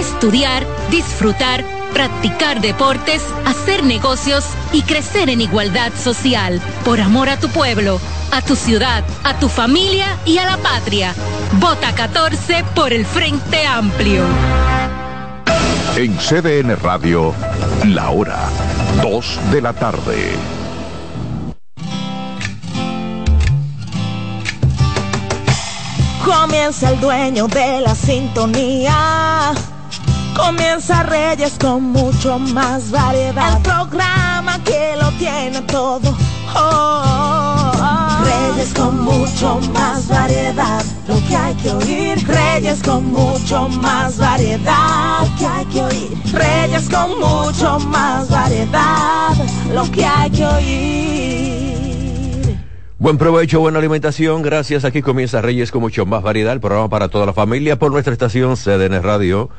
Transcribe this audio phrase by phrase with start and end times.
[0.00, 6.60] estudiar, disfrutar, practicar deportes, hacer negocios y crecer en igualdad social.
[6.84, 8.00] Por amor a tu pueblo,
[8.32, 11.14] a tu ciudad, a tu familia y a la patria.
[11.58, 14.24] Vota 14 por el Frente Amplio.
[15.96, 17.34] En CDN Radio,
[17.84, 18.48] la hora
[19.02, 20.32] 2 de la tarde.
[26.24, 29.52] Comienza el dueño de la sintonía.
[30.44, 33.56] Comienza Reyes con mucho más variedad.
[33.56, 36.16] El programa que lo tiene todo.
[36.54, 38.24] Oh, oh, oh.
[38.24, 40.82] Reyes con mucho más variedad.
[41.06, 42.26] Lo que hay que oír.
[42.26, 45.20] Reyes con mucho más variedad.
[45.20, 46.18] Lo que hay que oír.
[46.32, 49.34] Reyes con mucho más variedad.
[49.74, 51.20] Lo que hay que oír.
[52.98, 54.42] Buen provecho, buena alimentación.
[54.42, 54.84] Gracias.
[54.84, 56.54] Aquí comienza Reyes con mucho más variedad.
[56.54, 59.50] El programa para toda la familia por nuestra estación CDN Radio.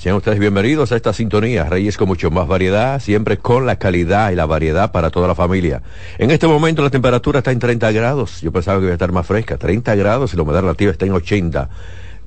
[0.00, 1.64] Sean ustedes bienvenidos a esta sintonía.
[1.64, 5.34] Reyes con mucho más variedad, siempre con la calidad y la variedad para toda la
[5.34, 5.82] familia.
[6.16, 8.40] En este momento la temperatura está en 30 grados.
[8.40, 9.58] Yo pensaba que iba a estar más fresca.
[9.58, 11.68] 30 grados y la humedad relativa está en 80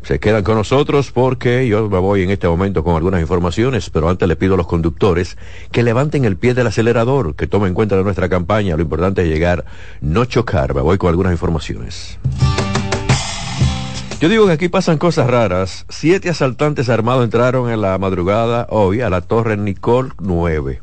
[0.04, 4.10] se quedan con nosotros porque yo me voy en este momento con algunas informaciones, pero
[4.10, 5.38] antes le pido a los conductores
[5.72, 8.76] que levanten el pie del acelerador, que tomen en cuenta nuestra campaña.
[8.76, 9.64] Lo importante es llegar,
[10.02, 10.76] no chocar.
[10.76, 12.20] Me voy con algunas informaciones.
[14.24, 15.86] Yo digo que aquí pasan cosas raras.
[15.90, 20.80] Siete asaltantes armados entraron en la madrugada hoy a la torre Nicole 9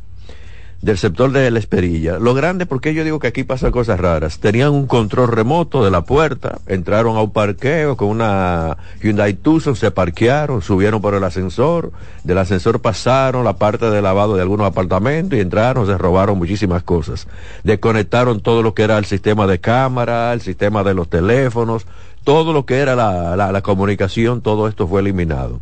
[0.82, 2.19] del sector de la Esperilla.
[2.19, 4.38] Lo grande, porque yo digo que aquí pasan cosas raras.
[4.41, 9.77] Tenían un control remoto de la puerta, entraron a un parqueo con una Hyundai Tucson,
[9.77, 11.92] se parquearon, subieron por el ascensor,
[12.25, 16.82] del ascensor pasaron la parte de lavado de algunos apartamentos y entraron, se robaron muchísimas
[16.82, 17.27] cosas.
[17.62, 21.86] Desconectaron todo lo que era el sistema de cámara, el sistema de los teléfonos,
[22.24, 25.60] todo lo que era la, la, la comunicación, todo esto fue eliminado.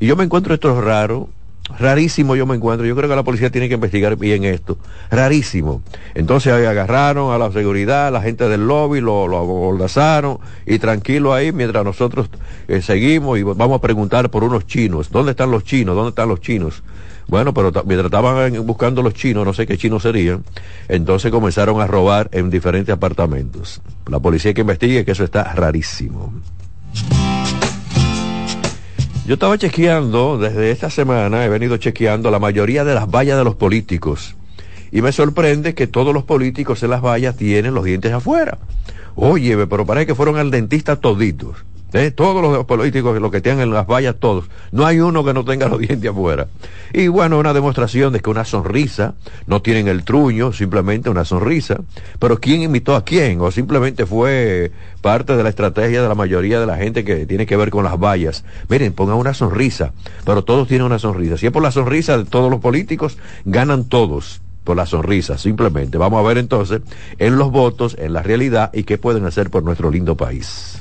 [0.00, 1.28] Y yo me encuentro esto raro,
[1.78, 2.86] Rarísimo yo me encuentro.
[2.86, 4.78] Yo creo que la policía tiene que investigar bien esto.
[5.10, 5.82] Rarísimo.
[6.14, 11.52] Entonces agarraron a la seguridad, la gente del lobby, lo, lo abordazaron y tranquilo ahí
[11.52, 12.28] mientras nosotros
[12.68, 15.10] eh, seguimos y vamos a preguntar por unos chinos.
[15.10, 15.94] ¿Dónde están los chinos?
[15.94, 16.82] ¿Dónde están los chinos?
[17.28, 20.44] Bueno, pero mientras estaban buscando los chinos, no sé qué chinos serían,
[20.88, 23.82] entonces comenzaron a robar en diferentes apartamentos.
[24.06, 26.32] La policía que investigue que eso está rarísimo.
[29.28, 33.44] Yo estaba chequeando, desde esta semana he venido chequeando la mayoría de las vallas de
[33.44, 34.36] los políticos.
[34.90, 38.56] Y me sorprende que todos los políticos en las vallas tienen los dientes afuera.
[39.16, 41.58] Oye, pero parece que fueron al dentista toditos.
[41.92, 42.10] ¿Eh?
[42.10, 44.46] Todos los políticos, los que tienen en las vallas, todos.
[44.72, 46.48] No hay uno que no tenga los dientes afuera.
[46.92, 49.14] Y bueno, una demostración de que una sonrisa,
[49.46, 51.80] no tienen el truño, simplemente una sonrisa.
[52.18, 53.40] Pero ¿quién imitó a quién?
[53.40, 57.46] O simplemente fue parte de la estrategia de la mayoría de la gente que tiene
[57.46, 58.44] que ver con las vallas.
[58.68, 59.92] Miren, pongan una sonrisa,
[60.24, 61.36] pero todos tienen una sonrisa.
[61.36, 65.96] Si es por la sonrisa de todos los políticos, ganan todos por la sonrisa, simplemente.
[65.96, 66.82] Vamos a ver entonces
[67.18, 70.77] en los votos, en la realidad y qué pueden hacer por nuestro lindo país.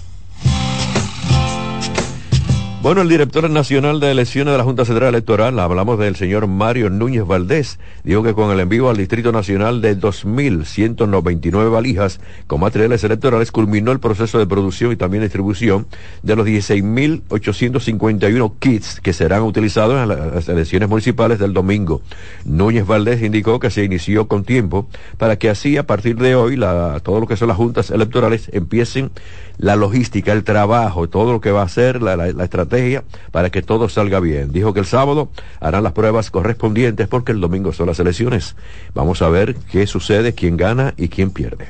[2.80, 6.92] Bueno, el director nacional de elecciones de la Junta Central Electoral, hablamos del señor Mario
[6.92, 13.04] Núñez Valdés, dijo que con el envío al Distrito Nacional de 2.199 valijas con materiales
[13.04, 15.88] electorales culminó el proceso de producción y también distribución
[16.22, 22.04] de los 16.851 kits que serán utilizados en las elecciones municipales del domingo.
[22.46, 26.56] Núñez Valdés indicó que se inició con tiempo para que así a partir de hoy
[26.56, 29.10] la, todo lo que son las juntas electorales empiecen
[29.58, 33.50] la logística, el trabajo, todo lo que va a ser la, la, la, estrategia para
[33.50, 34.52] que todo salga bien.
[34.52, 35.30] Dijo que el sábado
[35.60, 38.56] harán las pruebas correspondientes porque el domingo son las elecciones.
[38.94, 41.68] Vamos a ver qué sucede, quién gana y quién pierde.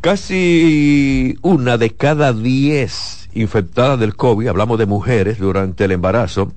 [0.00, 6.52] Casi una de cada diez infectadas del COVID, hablamos de mujeres durante el embarazo,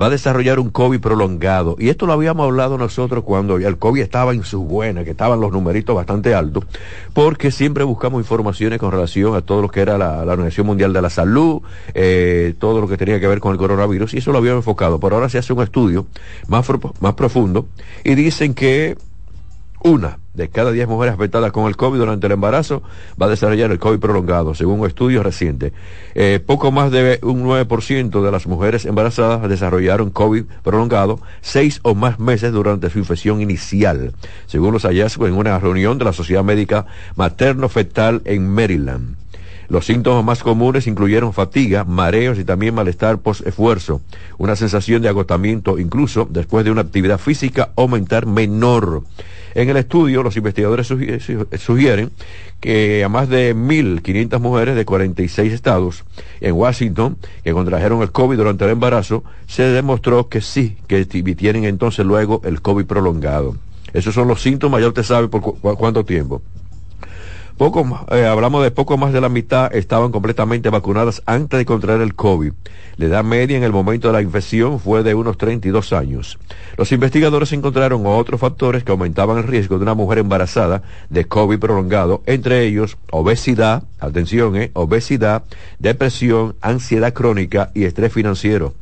[0.00, 1.76] va a desarrollar un COVID prolongado.
[1.78, 5.40] Y esto lo habíamos hablado nosotros cuando el COVID estaba en su buena, que estaban
[5.40, 6.64] los numeritos bastante altos,
[7.12, 11.02] porque siempre buscamos informaciones con relación a todo lo que era la, Organización Mundial de
[11.02, 11.62] la Salud,
[11.94, 14.98] eh, todo lo que tenía que ver con el coronavirus, y eso lo habíamos enfocado.
[14.98, 16.06] Pero ahora se hace un estudio
[16.48, 16.66] más,
[17.00, 17.66] más profundo
[18.02, 18.96] y dicen que
[19.84, 22.82] una de cada diez mujeres afectadas con el COVID durante el embarazo
[23.20, 25.74] va a desarrollar el COVID prolongado, según un estudio reciente.
[26.14, 31.94] Eh, poco más de un 9% de las mujeres embarazadas desarrollaron COVID prolongado seis o
[31.94, 34.14] más meses durante su infección inicial,
[34.46, 36.86] según los hallazgos en una reunión de la Sociedad Médica
[37.16, 39.16] Materno-Fetal en Maryland.
[39.68, 44.00] Los síntomas más comunes incluyeron fatiga, mareos y también malestar post-esfuerzo,
[44.38, 49.02] una sensación de agotamiento incluso después de una actividad física aumentar menor.
[49.54, 50.92] En el estudio, los investigadores
[51.58, 52.10] sugieren
[52.60, 56.04] que a más de 1.500 mujeres de 46 estados
[56.40, 61.64] en Washington que contrajeron el COVID durante el embarazo, se demostró que sí, que tienen
[61.64, 63.56] entonces luego el COVID prolongado.
[63.92, 66.42] Esos son los síntomas, ya usted sabe por cuánto tiempo.
[67.56, 72.16] Eh, hablamos de poco más de la mitad estaban completamente vacunadas antes de contraer el
[72.16, 72.52] COVID.
[72.96, 76.36] La edad media en el momento de la infección fue de unos 32 años.
[76.76, 81.60] Los investigadores encontraron otros factores que aumentaban el riesgo de una mujer embarazada de COVID
[81.60, 85.44] prolongado, entre ellos obesidad, atención, eh, obesidad,
[85.78, 88.74] depresión, ansiedad crónica y estrés financiero.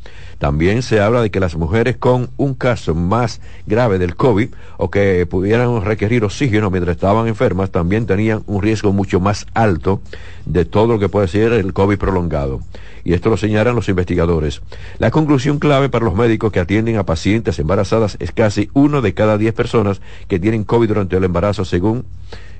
[0.43, 4.91] También se habla de que las mujeres con un caso más grave del COVID o
[4.91, 10.01] que pudieran requerir oxígeno mientras estaban enfermas también tenían un riesgo mucho más alto
[10.45, 12.59] de todo lo que puede ser el COVID prolongado.
[13.05, 14.63] Y esto lo señalan los investigadores.
[14.99, 19.15] La conclusión clave para los médicos que atienden a pacientes embarazadas es casi uno de
[19.15, 22.05] cada diez personas que tienen COVID durante el embarazo, según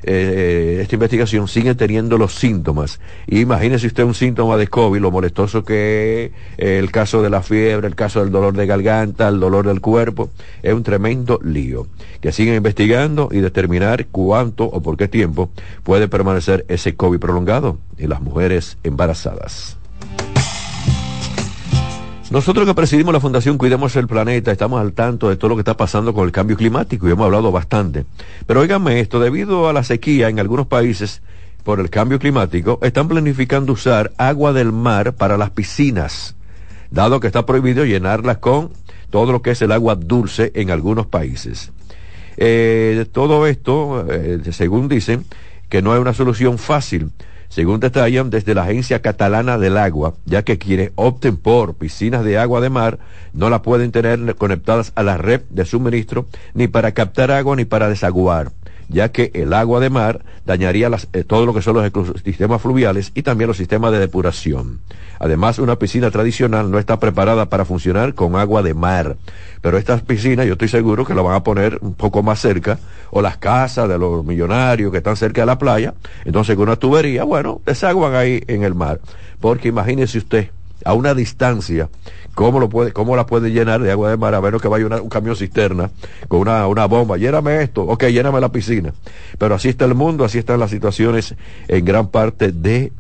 [0.03, 3.01] eh, esta investigación siguen teniendo los síntomas.
[3.27, 7.87] Imagínese usted un síntoma de COVID, lo molestoso que es el caso de la fiebre,
[7.87, 10.31] el caso del dolor de garganta, el dolor del cuerpo,
[10.63, 11.87] es un tremendo lío.
[12.21, 15.51] Que siguen investigando y determinar cuánto o por qué tiempo
[15.83, 19.82] puede permanecer ese COVID prolongado en las mujeres embarazadas.
[22.33, 25.61] Nosotros que presidimos la Fundación Cuidemos el Planeta estamos al tanto de todo lo que
[25.61, 28.07] está pasando con el cambio climático y hemos hablado bastante.
[28.47, 31.21] Pero óigame esto, debido a la sequía en algunos países
[31.63, 36.35] por el cambio climático, están planificando usar agua del mar para las piscinas,
[36.91, 38.71] dado que está prohibido llenarlas con
[39.11, 41.71] todo lo que es el agua dulce en algunos países.
[42.39, 45.27] Eh, todo esto, eh, según dicen,
[45.69, 47.11] que no es una solución fácil
[47.53, 52.39] según detallan desde la Agencia Catalana del Agua, ya que quienes opten por piscinas de
[52.39, 52.99] agua de mar
[53.35, 57.67] no la pueden tener conectadas a la red de suministro ni para captar agua ni
[57.67, 58.53] para desaguar
[58.89, 63.13] ya que el agua de mar dañaría eh, todo lo que son los ecosistemas fluviales
[63.15, 64.81] y también los sistemas de depuración.
[65.19, 69.17] Además, una piscina tradicional no está preparada para funcionar con agua de mar.
[69.61, 72.79] Pero estas piscinas yo estoy seguro que la van a poner un poco más cerca,
[73.11, 75.95] o las casas de los millonarios que están cerca de la playa,
[76.25, 79.01] entonces con una tubería, bueno, desaguan ahí en el mar.
[79.41, 80.51] Porque imagínese usted,
[80.85, 81.89] a una distancia,
[82.35, 84.87] ¿cómo, lo puede, cómo la puede llenar de agua de mar a menos que vaya
[84.87, 85.91] un camión cisterna
[86.29, 87.17] con una, una bomba?
[87.17, 88.93] Lléname esto, ok, lléname la piscina.
[89.39, 91.35] Pero así está el mundo, así están las situaciones
[91.69, 92.93] en gran parte de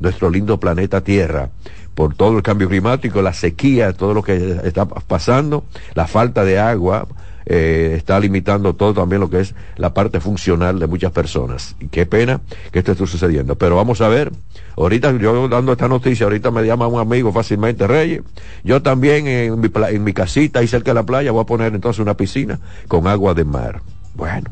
[0.00, 1.50] nuestro lindo planeta Tierra
[1.98, 5.64] por todo el cambio climático, la sequía, todo lo que está pasando,
[5.94, 7.08] la falta de agua,
[7.50, 11.76] eh, está limitando todo también lo que es la parte funcional de muchas personas.
[11.80, 13.56] Y qué pena que esto esté sucediendo.
[13.56, 14.30] Pero vamos a ver,
[14.76, 18.22] ahorita yo dando esta noticia, ahorita me llama un amigo fácilmente, Reyes,
[18.64, 21.74] yo también en mi, en mi casita ahí cerca de la playa voy a poner
[21.74, 23.80] entonces una piscina con agua de mar.
[24.14, 24.50] Bueno,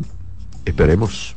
[0.64, 1.34] esperemos.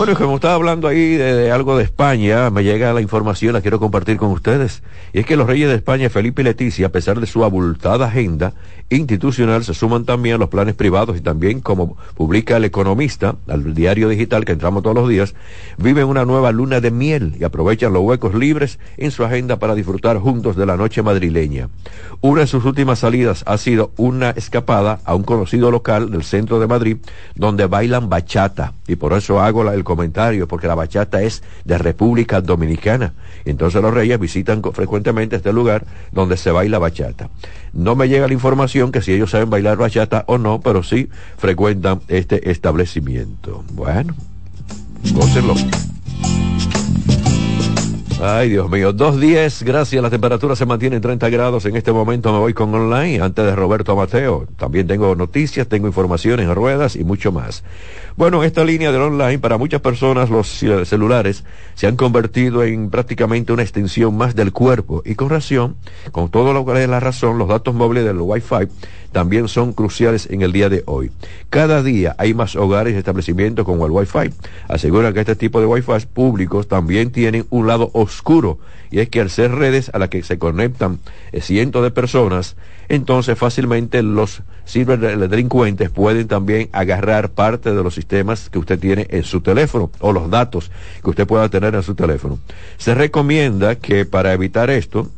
[0.00, 3.78] Bueno, como estaba hablando ahí de, algo de España, me llega la información, la quiero
[3.78, 4.82] compartir con ustedes.
[5.12, 8.06] Y es que los reyes de España, Felipe y Leticia, a pesar de su abultada
[8.06, 8.54] agenda
[8.88, 13.74] institucional, se suman también a los planes privados y también, como publica el economista, al
[13.74, 15.34] diario digital que entramos todos los días,
[15.76, 19.74] viven una nueva luna de miel y aprovechan los huecos libres en su agenda para
[19.74, 21.68] disfrutar juntos de la noche madrileña.
[22.22, 26.58] Una de sus últimas salidas ha sido una escapada a un conocido local del centro
[26.58, 26.96] de Madrid,
[27.34, 28.72] donde bailan bachata.
[28.88, 33.12] Y por eso hago la, el comentario, porque la bachata es de República Dominicana.
[33.44, 37.28] Entonces los reyes visitan frecuentemente este lugar donde se baila bachata.
[37.72, 41.08] No me llega la información que si ellos saben bailar bachata o no, pero sí
[41.38, 43.64] frecuentan este establecimiento.
[43.72, 44.14] Bueno,
[45.12, 45.54] gócenlo.
[48.22, 50.02] Ay, Dios mío, dos días, gracias.
[50.02, 51.64] La temperatura se mantiene en 30 grados.
[51.64, 54.46] En este momento me voy con online, antes de Roberto Mateo.
[54.58, 57.64] También tengo noticias, tengo informaciones en ruedas y mucho más.
[58.16, 63.52] Bueno, esta línea del online, para muchas personas, los celulares se han convertido en prácticamente
[63.52, 65.02] una extensión más del cuerpo.
[65.04, 65.76] Y con razón,
[66.12, 68.68] con todo lo que es la razón, los datos móviles del Wi-Fi
[69.12, 71.10] también son cruciales en el día de hoy.
[71.50, 74.30] Cada día hay más hogares y establecimientos con el Wi-Fi.
[74.68, 78.58] Aseguran que este tipo de Wi-Fi públicos también tienen un lado oscuro
[78.90, 80.98] y es que al ser redes a las que se conectan
[81.32, 82.56] eh, cientos de personas,
[82.90, 89.22] entonces fácilmente los ciberdelincuentes pueden también agarrar parte de los sistemas que usted tiene en
[89.22, 92.40] su teléfono o los datos que usted pueda tener en su teléfono.
[92.78, 95.08] Se recomienda que para evitar esto,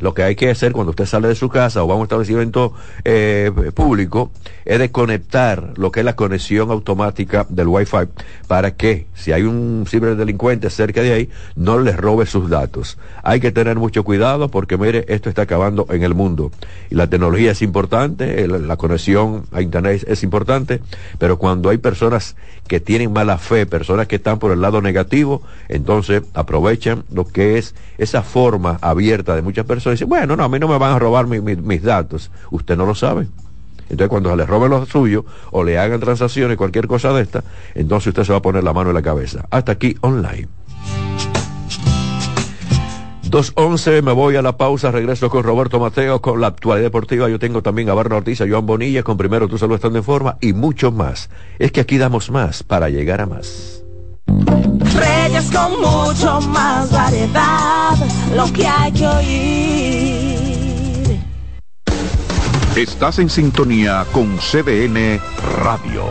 [0.00, 2.04] lo que hay que hacer cuando usted sale de su casa o va a un
[2.04, 2.72] establecimiento
[3.04, 4.30] eh, público
[4.64, 8.08] es desconectar lo que es la conexión automática del Wi-Fi
[8.46, 12.98] para que si hay un ciberdelincuente cerca de ahí no les robe sus datos.
[13.22, 16.50] Hay que tener mucho cuidado porque mire, esto está acabando en el mundo
[16.90, 20.80] y la tecnología es importante, la conexión a internet es importante,
[21.18, 25.42] pero cuando hay personas que tienen mala fe, personas que están por el lado negativo,
[25.68, 30.44] entonces aprovechan lo que es esa forma abierta de muchas personas y dicen, bueno, no,
[30.44, 32.30] a mí no me van a robar mis datos.
[32.50, 33.26] Usted no lo sabe.
[33.90, 37.42] Entonces cuando se le roben los suyos o le hagan transacciones, cualquier cosa de esta,
[37.74, 39.46] entonces usted se va a poner la mano en la cabeza.
[39.50, 40.48] Hasta aquí online.
[43.30, 47.28] 2.11, me voy a la pausa, regreso con Roberto Mateo con la actualidad deportiva.
[47.28, 50.04] Yo tengo también a Barra Ortiz, a Joan Bonilla, con Primero Tu Salud Estando en
[50.04, 51.30] Forma y mucho más.
[51.60, 53.84] Es que aquí damos más para llegar a más.
[55.22, 57.96] Reyes con mucho más variedad,
[58.34, 60.40] lo que hay que oír.
[62.74, 65.20] Estás en sintonía con CDN
[65.62, 66.04] Radio.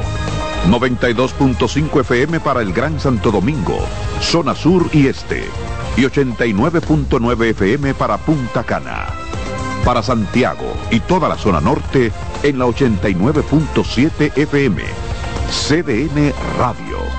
[0.67, 3.79] 92.5 FM para el Gran Santo Domingo,
[4.21, 5.45] zona sur y este
[5.97, 9.07] y 89.9 FM para Punta Cana.
[9.83, 12.11] Para Santiago y toda la zona norte
[12.43, 14.83] en la 89.7 FM.
[15.49, 17.18] CDN Radio.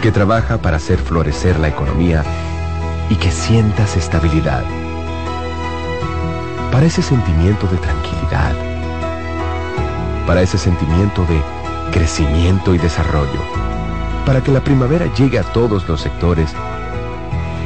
[0.00, 2.24] que trabaja para hacer florecer la economía
[3.08, 4.64] y que sientas estabilidad.
[6.72, 8.70] Para ese sentimiento de tranquilidad
[10.30, 11.42] para ese sentimiento de
[11.90, 13.40] crecimiento y desarrollo,
[14.24, 16.52] para que la primavera llegue a todos los sectores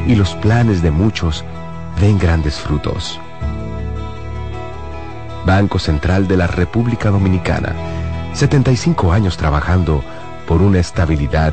[0.07, 1.45] y los planes de muchos
[2.01, 3.21] den grandes frutos.
[5.45, 7.75] Banco Central de la República Dominicana,
[8.33, 10.03] 75 años trabajando
[10.47, 11.53] por una estabilidad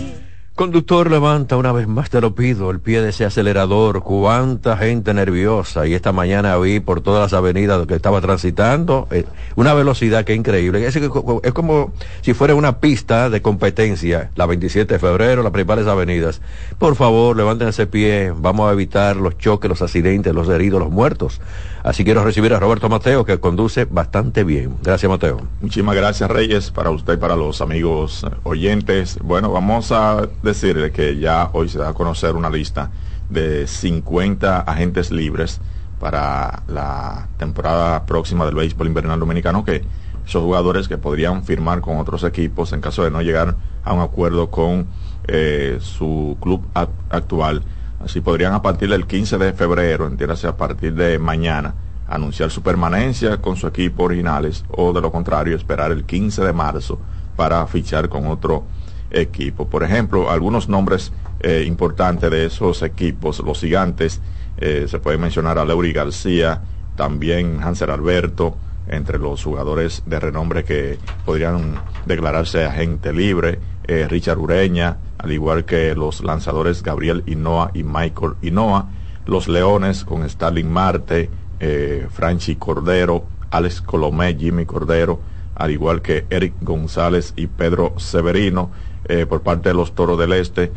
[0.61, 4.03] Conductor, levanta una vez más, te lo pido, el pie de ese acelerador.
[4.03, 5.87] Cuánta gente nerviosa.
[5.87, 9.25] Y esta mañana vi por todas las avenidas que estaba transitando eh,
[9.55, 10.85] una velocidad que es increíble.
[10.85, 11.91] Es, es, como
[12.21, 16.41] si fuera una pista de competencia, la 27 de febrero, las principales avenidas.
[16.77, 18.31] Por favor, levanten ese pie.
[18.31, 21.41] Vamos a evitar los choques, los accidentes, los heridos, los muertos.
[21.83, 24.77] Así quiero recibir a Roberto Mateo, que conduce bastante bien.
[24.83, 25.41] Gracias, Mateo.
[25.61, 29.17] Muchísimas gracias, Reyes, para usted y para los amigos oyentes.
[29.23, 32.91] Bueno, vamos a decirle que ya hoy se da a conocer una lista
[33.29, 35.59] de 50 agentes libres
[35.99, 39.83] para la temporada próxima del béisbol invernal dominicano, que
[40.25, 44.01] esos jugadores que podrían firmar con otros equipos en caso de no llegar a un
[44.01, 44.85] acuerdo con
[45.27, 46.63] eh, su club
[47.09, 47.63] actual
[48.03, 51.73] Así podrían a partir del 15 de febrero, entiéndase a partir de mañana,
[52.07, 56.53] anunciar su permanencia con su equipo originales o de lo contrario esperar el 15 de
[56.53, 56.99] marzo
[57.35, 58.65] para fichar con otro
[59.11, 59.67] equipo.
[59.67, 64.19] Por ejemplo, algunos nombres eh, importantes de esos equipos, los gigantes,
[64.57, 66.61] eh, se puede mencionar a Leury García,
[66.95, 73.59] también Hanser Alberto, entre los jugadores de renombre que podrían declararse agente libre,
[73.91, 78.87] eh, Richard Ureña, al igual que los lanzadores Gabriel Inoa y Michael Inoa,
[79.25, 81.29] los Leones con Stalin Marte,
[81.59, 85.19] eh, Franchi Cordero, Alex Colomé, Jimmy Cordero,
[85.55, 88.71] al igual que Eric González y Pedro Severino,
[89.09, 90.71] eh, por parte de los Toros del Este.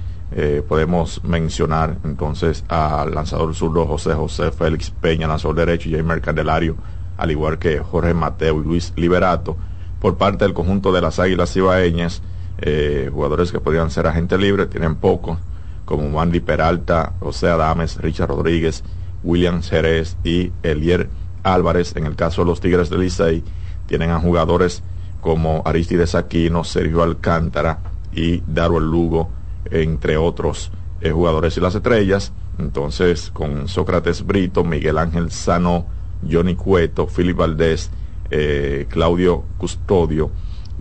[0.69, 6.75] podemos mencionar entonces al lanzador zurdo José José Félix Peña, lanzador derecho, y Jaime Candelario,
[7.17, 9.57] al igual que Jorge Mateo y Luis Liberato,
[10.01, 12.21] por parte del conjunto de las Águilas Ibaeñas,
[12.67, 15.39] eh, jugadores que podrían ser agentes libres, tienen pocos,
[15.85, 18.83] como Wandy Peralta, José Adames, Richard Rodríguez,
[19.23, 21.11] William Jerez y Elier
[21.43, 21.95] Álvarez.
[21.95, 23.45] En el caso de los Tigres de Licey,
[23.87, 24.83] tienen a jugadores
[25.21, 27.81] como Aristides Aquino, Sergio Alcántara
[28.15, 29.29] y Darwin Lugo,
[29.71, 30.71] entre otros
[31.03, 32.33] eh, jugadores y las estrellas.
[32.59, 35.85] Entonces, con Sócrates Brito, Miguel Ángel Sano,
[36.27, 37.91] Johnny Cueto, Philip Valdés,
[38.31, 40.31] eh, Claudio Custodio,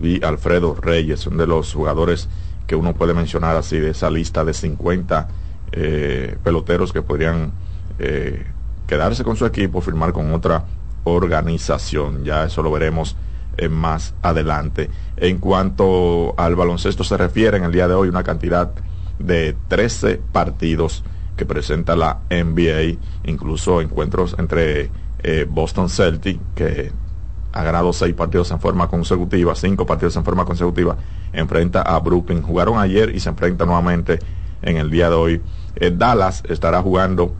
[0.00, 2.28] y Alfredo Reyes, son de los jugadores
[2.66, 5.28] que uno puede mencionar así de esa lista de 50
[5.72, 7.52] eh, peloteros que podrían
[7.98, 8.46] eh,
[8.86, 10.64] quedarse con su equipo, firmar con otra
[11.04, 12.24] organización.
[12.24, 13.16] Ya eso lo veremos
[13.56, 14.90] eh, más adelante.
[15.16, 18.72] En cuanto al baloncesto se refiere, en el día de hoy una cantidad
[19.18, 21.04] de 13 partidos
[21.36, 24.90] que presenta la NBA, incluso encuentros entre
[25.48, 26.92] Boston Celtic, que
[27.54, 30.96] ha ganado seis partidos en forma consecutiva, cinco partidos en forma consecutiva,
[31.32, 32.42] enfrenta a Brooklyn.
[32.42, 34.18] Jugaron ayer y se enfrenta nuevamente
[34.60, 35.42] en el día de hoy.
[35.76, 37.32] Eh, Dallas estará jugando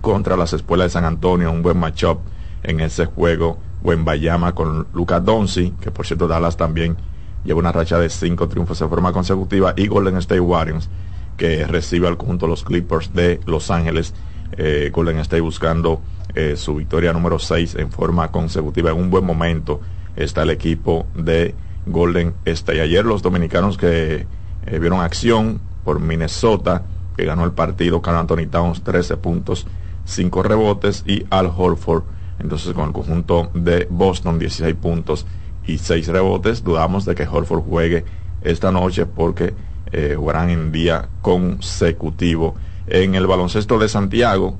[0.00, 2.20] contra las escuelas de San Antonio, un buen matchup
[2.62, 3.58] en ese juego.
[3.82, 6.96] Buen Bayama con Lucas Donzi, que por cierto Dallas también
[7.44, 10.88] lleva una racha de cinco triunfos en forma consecutiva, y Golden State Warriors,
[11.36, 14.14] que recibe al conjunto de los Clippers de Los Ángeles.
[14.56, 16.00] Eh, Golden State buscando
[16.34, 18.90] eh, su victoria número 6 en forma consecutiva.
[18.90, 19.80] En un buen momento
[20.16, 21.54] está el equipo de
[21.86, 22.80] Golden State.
[22.80, 24.26] Ayer los dominicanos que
[24.66, 26.84] eh, vieron acción por Minnesota,
[27.16, 29.66] que ganó el partido, Carl Anthony Towns 13 puntos,
[30.04, 32.04] 5 rebotes y Al Horford,
[32.38, 35.26] entonces con el conjunto de Boston 16 puntos
[35.66, 36.64] y 6 rebotes.
[36.64, 38.04] Dudamos de que Horford juegue
[38.42, 39.54] esta noche porque
[39.92, 42.54] eh, jugarán en día consecutivo.
[42.86, 44.56] En el baloncesto de Santiago,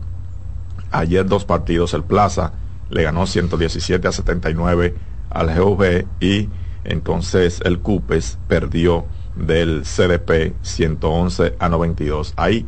[0.92, 2.52] Ayer dos partidos, el Plaza
[2.90, 4.94] le ganó 117 a 79
[5.31, 6.48] al GOV y
[6.85, 12.35] entonces el Cupes perdió del CDP 111 a 92.
[12.37, 12.66] Hay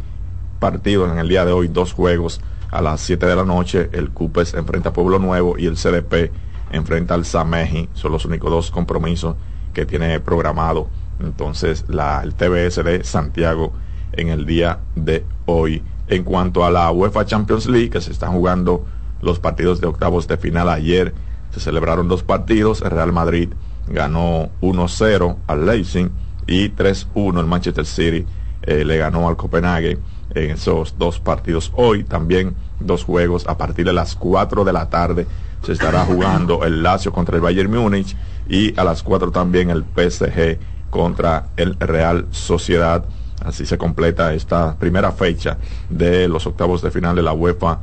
[0.59, 3.91] partidos en el día de hoy, dos juegos a las 7 de la noche.
[3.93, 6.33] El Cupes enfrenta a Pueblo Nuevo y el CDP
[6.71, 7.91] enfrenta al Sameji.
[7.93, 9.37] Son los únicos dos compromisos
[9.75, 10.89] que tiene programado
[11.21, 13.73] entonces la, el TBS de Santiago
[14.13, 18.33] en el día de hoy en cuanto a la UEFA Champions League, que se están
[18.33, 18.85] jugando
[19.23, 21.15] los partidos de octavos de final ayer,
[21.51, 22.83] se celebraron dos partidos.
[22.83, 23.51] El Real Madrid
[23.89, 26.11] ganó 1-0 al Leipzig
[26.47, 28.27] y 3-1 el Manchester City
[28.63, 29.99] eh, le ganó al Copenhague
[30.35, 31.71] en esos dos partidos.
[31.75, 35.27] Hoy también dos juegos a partir de las 4 de la tarde
[35.63, 38.17] se estará jugando el Lazio contra el Bayern Múnich
[38.49, 40.59] y a las 4 también el PSG
[40.91, 43.05] contra el Real Sociedad.
[43.45, 45.59] Así se completa esta primera fecha
[45.91, 47.81] de los octavos de final de la UEFA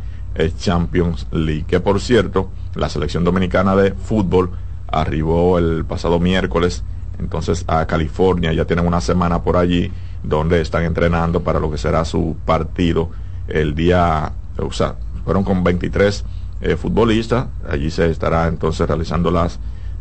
[0.58, 1.66] Champions League.
[1.68, 4.52] Que por cierto, la selección dominicana de fútbol
[4.88, 6.84] arribó el pasado miércoles
[7.22, 9.92] entonces a California, ya tienen una semana por allí
[10.24, 13.10] donde están entrenando para lo que será su partido
[13.48, 16.26] el día, o sea, fueron con 23
[16.62, 19.32] eh, futbolistas, allí se estará entonces realizando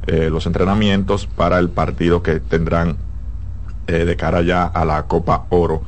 [0.07, 2.97] eh, los entrenamientos para el partido que tendrán
[3.91, 5.83] eh, de cara ya a la Copa Oro.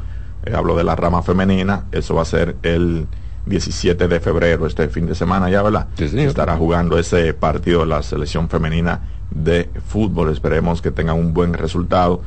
[0.45, 3.07] Eh, hablo de la rama femenina, eso va a ser el
[3.47, 5.87] 17 de febrero, este fin de semana ya, ¿verdad?
[5.99, 10.31] Estará jugando ese partido la selección femenina de fútbol.
[10.31, 12.23] Esperemos que tengan un buen resultado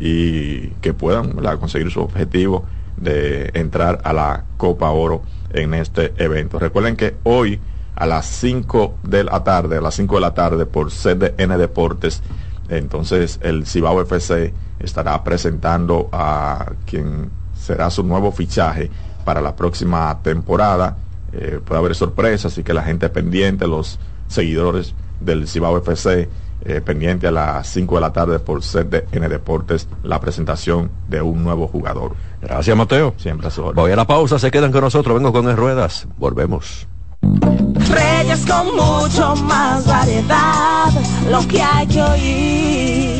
[0.00, 2.64] y que puedan conseguir su objetivo
[2.96, 6.58] de entrar a la Copa Oro en este evento.
[6.58, 7.60] Recuerden que hoy
[7.94, 12.20] a las 5 de la tarde, a las 5 de la tarde por CDN Deportes,
[12.68, 18.90] entonces el Cibao FC estará presentando a quien será su nuevo fichaje
[19.24, 20.96] para la próxima temporada.
[21.32, 26.28] Eh, puede haber sorpresas, así que la gente pendiente, los seguidores del Cibao FC,
[26.62, 31.42] eh, pendiente a las 5 de la tarde por CDN Deportes, la presentación de un
[31.42, 32.14] nuevo jugador.
[32.42, 33.14] Gracias, Mateo.
[33.16, 35.14] Siempre a su Voy a la pausa, se quedan con nosotros.
[35.14, 36.06] Vengo con el Ruedas.
[36.18, 36.86] Volvemos.
[37.22, 40.90] Reyes con mucho más variedad,
[41.30, 43.19] lo que hay que oír.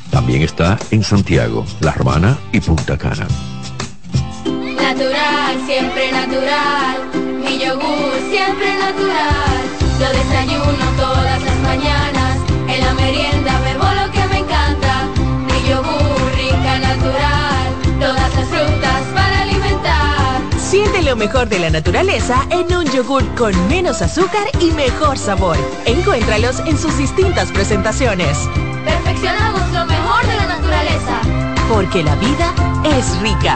[0.11, 3.27] También está en Santiago, La Romana y Punta Cana.
[4.45, 6.97] Natural, siempre natural.
[7.43, 9.61] Mi yogur, siempre natural.
[9.99, 12.37] Lo desayuno todas las mañanas.
[12.67, 15.07] En la merienda bebo lo que me encanta.
[15.47, 17.99] Mi yogur, rica, natural.
[17.99, 18.91] Todas las frutas
[20.71, 25.57] Siente lo mejor de la naturaleza en un yogur con menos azúcar y mejor sabor.
[25.85, 28.37] Encuéntralos en sus distintas presentaciones.
[28.85, 29.70] Perfeccionamos
[31.73, 32.53] Porque la vida
[32.83, 33.55] es rica.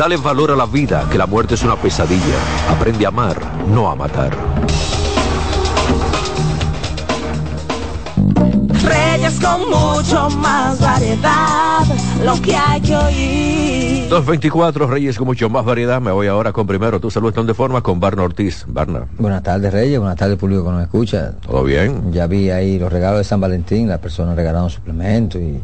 [0.00, 2.38] Dale valor a la vida, que la muerte es una pesadilla.
[2.70, 3.36] Aprende a amar,
[3.68, 4.34] no a matar.
[8.82, 11.84] Reyes con mucho más variedad,
[12.24, 14.08] lo que hay que oír.
[14.08, 16.00] 224 Reyes con mucho más variedad.
[16.00, 18.64] Me voy ahora con primero tu salud de forma con Barna Ortiz.
[18.66, 19.04] Barna.
[19.18, 21.32] Buenas tardes Reyes, buenas tardes público que nos escucha.
[21.46, 22.10] Todo bien.
[22.10, 25.60] Ya vi ahí los regalos de San Valentín, las personas regalaron suplementos y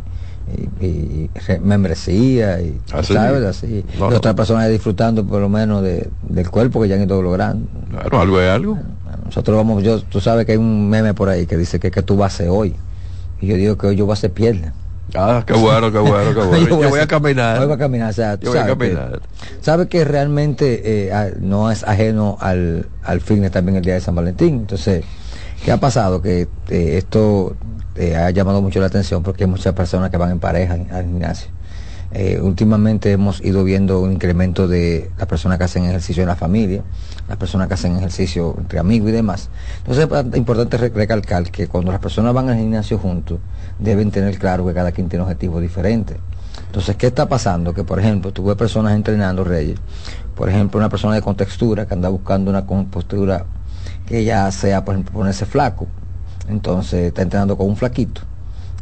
[0.81, 1.29] y,
[1.61, 6.89] membresía y ¿Ah, sabes así otras personas disfrutando por lo menos de, del cuerpo que
[6.89, 8.79] ya han ido logrando claro algo es algo
[9.25, 12.03] nosotros vamos yo tú sabes que hay un meme por ahí que dice que, que
[12.03, 12.77] tú vas a hacer hoy
[13.41, 14.73] y yo digo que hoy yo voy a hacer pierna
[15.15, 16.69] Ah, qué bueno, qué bueno, qué bueno.
[16.69, 17.65] yo, voy, a, caminar.
[17.65, 19.21] Voy a caminar, o sea, yo voy a caminar.
[19.21, 24.01] Que, sabe que realmente eh, no es ajeno al, al fitness también el día de
[24.01, 24.55] San Valentín.
[24.57, 25.05] Entonces,
[25.65, 26.21] ¿qué ha pasado?
[26.21, 27.55] Que eh, esto
[27.97, 31.05] eh, ha llamado mucho la atención porque hay muchas personas que van en pareja al
[31.05, 31.49] gimnasio.
[32.13, 36.37] Eh, últimamente hemos ido viendo un incremento de las personas que hacen ejercicio en la
[36.37, 36.83] familia,
[37.29, 39.51] las personas que hacen ejercicio entre amigos y demás.
[39.79, 43.41] Entonces es importante recalcar que cuando las personas van al gimnasio juntos,
[43.79, 46.17] deben tener claro que cada quien tiene objetivos diferentes.
[46.67, 47.75] Entonces, ¿qué está pasando?
[47.75, 49.79] Que, por ejemplo, tuve personas entrenando, Reyes,
[50.35, 53.45] por ejemplo, una persona de contextura que anda buscando una compostura
[54.07, 55.87] que ya sea, por ejemplo, ponerse flaco.
[56.49, 58.23] Entonces, está entrenando con un flaquito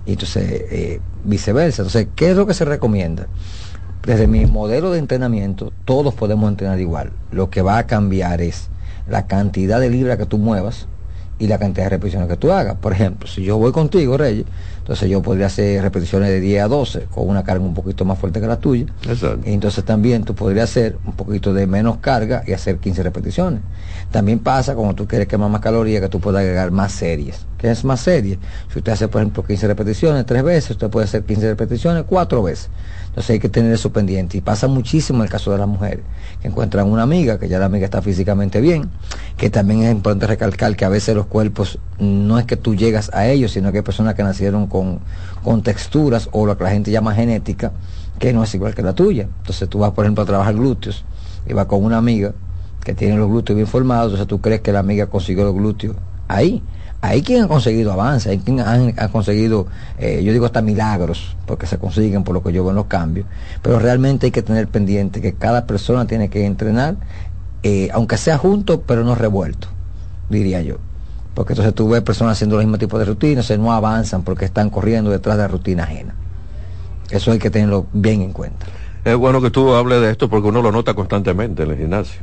[0.07, 1.83] y entonces eh, viceversa.
[1.83, 3.27] Entonces, ¿qué es lo que se recomienda?
[4.05, 7.13] Desde mi modelo de entrenamiento, todos podemos entrenar igual.
[7.31, 8.69] Lo que va a cambiar es
[9.09, 10.87] la cantidad de libras que tú muevas
[11.39, 12.77] y la cantidad de repeticiones que tú hagas.
[12.77, 14.45] Por ejemplo, si yo voy contigo, Reyes,
[14.85, 18.19] entonces yo podría hacer repeticiones de 10 a 12 con una carga un poquito más
[18.19, 18.85] fuerte que la tuya.
[19.43, 23.63] Y entonces también tú podrías hacer un poquito de menos carga y hacer 15 repeticiones.
[24.11, 27.47] También pasa cuando tú quieres quemar más calorías que tú puedes agregar más series.
[27.57, 28.39] ¿Qué es más serie?
[28.71, 32.43] Si usted hace, por ejemplo, 15 repeticiones tres veces, usted puede hacer 15 repeticiones cuatro
[32.43, 32.69] veces.
[33.09, 34.37] Entonces hay que tener eso pendiente.
[34.37, 36.01] Y pasa muchísimo en el caso de las mujeres,
[36.43, 38.91] que encuentran una amiga, que ya la amiga está físicamente bien,
[39.39, 43.11] que también es importante recalcar que a veces los cuerpos no es que tú llegas
[43.15, 44.67] a ellos, sino que hay personas que nacieron
[45.43, 47.73] con, texturas o lo que la gente llama genética,
[48.19, 49.29] que no es igual que la tuya.
[49.39, 51.05] Entonces tú vas, por ejemplo, a trabajar glúteos
[51.47, 52.33] y vas con una amiga
[52.83, 55.97] que tiene los glúteos bien formados, entonces tú crees que la amiga consiguió los glúteos
[56.29, 56.63] ahí
[57.05, 59.67] hay quien ha conseguido avances, hay quien ha, conseguido,
[59.99, 62.87] eh, yo digo hasta milagros, porque se consiguen por lo que yo veo en los
[62.87, 63.27] cambios,
[63.61, 66.97] pero realmente hay que tener pendiente que cada persona tiene que entrenar,
[67.63, 69.69] eh, aunque sea junto, pero no revuelto,
[70.31, 70.79] diría yo.
[71.35, 74.71] Porque entonces tú ves personas haciendo el mismo tipo de rutinas, no avanzan porque están
[74.71, 76.15] corriendo detrás de la rutina ajena.
[77.11, 78.67] Eso hay que tenerlo bien en cuenta.
[79.05, 82.23] Es bueno que tú hables de esto porque uno lo nota constantemente en el gimnasio.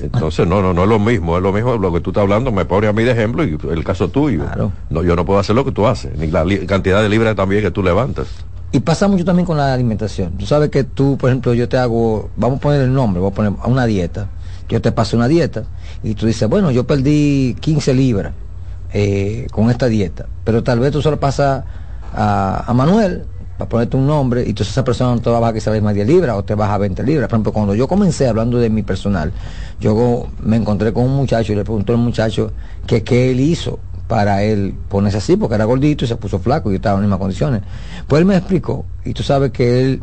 [0.00, 2.50] Entonces, no, no, no es lo mismo, es lo mismo lo que tú estás hablando,
[2.50, 4.44] me pone a mí de ejemplo y el caso tuyo.
[4.90, 7.62] No, yo no puedo hacer lo que tú haces, ni la cantidad de libras también
[7.62, 8.28] que tú levantas.
[8.72, 10.32] Y pasa mucho también con la alimentación.
[10.32, 13.30] Tú sabes que tú, por ejemplo, yo te hago, vamos a poner el nombre, voy
[13.30, 14.28] a poner a una dieta.
[14.72, 15.64] Yo te paso una dieta
[16.02, 18.32] y tú dices, bueno, yo perdí 15 libras
[18.94, 21.62] eh, con esta dieta, pero tal vez tú solo pasas
[22.14, 23.24] a, Manuel
[23.58, 25.94] para ponerte un nombre y entonces esa persona no te va a bajar quizás más
[25.94, 27.28] 10 libras o te baja 20 libras.
[27.28, 29.30] Por ejemplo, cuando yo comencé hablando de mi personal,
[29.78, 32.52] yo me encontré con un muchacho y le pregunté al muchacho
[32.86, 36.70] que qué él hizo para él ponerse así, porque era gordito y se puso flaco
[36.70, 37.62] y yo estaba en las mismas condiciones.
[38.06, 40.02] Pues él me explicó, y tú sabes que él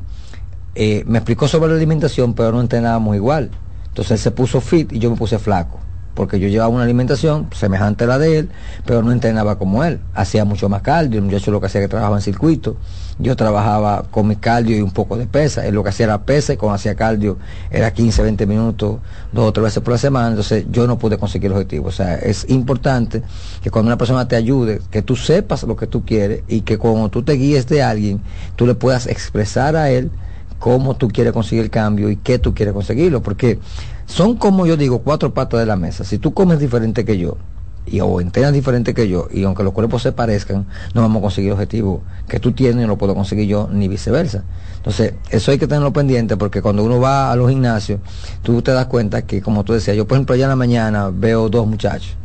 [0.75, 3.49] eh, me explicó sobre la alimentación, pero no entrenábamos igual.
[3.89, 5.79] Entonces él se puso fit y yo me puse flaco
[6.19, 8.49] porque yo llevaba una alimentación semejante a la de él,
[8.85, 10.01] pero no entrenaba como él.
[10.13, 12.75] Hacía mucho más cardio, el muchacho lo que hacía que trabajaba en circuito.
[13.19, 15.65] Yo trabajaba con mi cardio y un poco de pesa.
[15.65, 17.37] Él lo que hacía era pesa y cuando hacía cardio
[17.71, 18.97] era 15, 20 minutos,
[19.31, 20.27] dos o tres veces por la semana.
[20.27, 21.87] Entonces yo no pude conseguir el objetivo.
[21.87, 23.23] O sea, es importante
[23.63, 26.77] que cuando una persona te ayude, que tú sepas lo que tú quieres y que
[26.77, 28.21] cuando tú te guíes de alguien,
[28.57, 30.11] tú le puedas expresar a él
[30.59, 33.23] cómo tú quieres conseguir el cambio y qué tú quieres conseguirlo.
[33.23, 33.59] Porque
[34.05, 36.03] son como yo digo, cuatro patas de la mesa.
[36.03, 37.37] Si tú comes diferente que yo,
[37.85, 41.21] y o entrenas diferente que yo, y aunque los cuerpos se parezcan, no vamos a
[41.23, 44.43] conseguir el objetivo que tú tienes y no lo puedo conseguir yo, ni viceversa.
[44.77, 47.99] Entonces, eso hay que tenerlo pendiente porque cuando uno va a los gimnasios,
[48.43, 51.09] tú te das cuenta que, como tú decías, yo por ejemplo allá en la mañana
[51.11, 52.15] veo dos muchachos,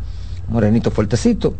[0.48, 1.54] morenito fuertecito,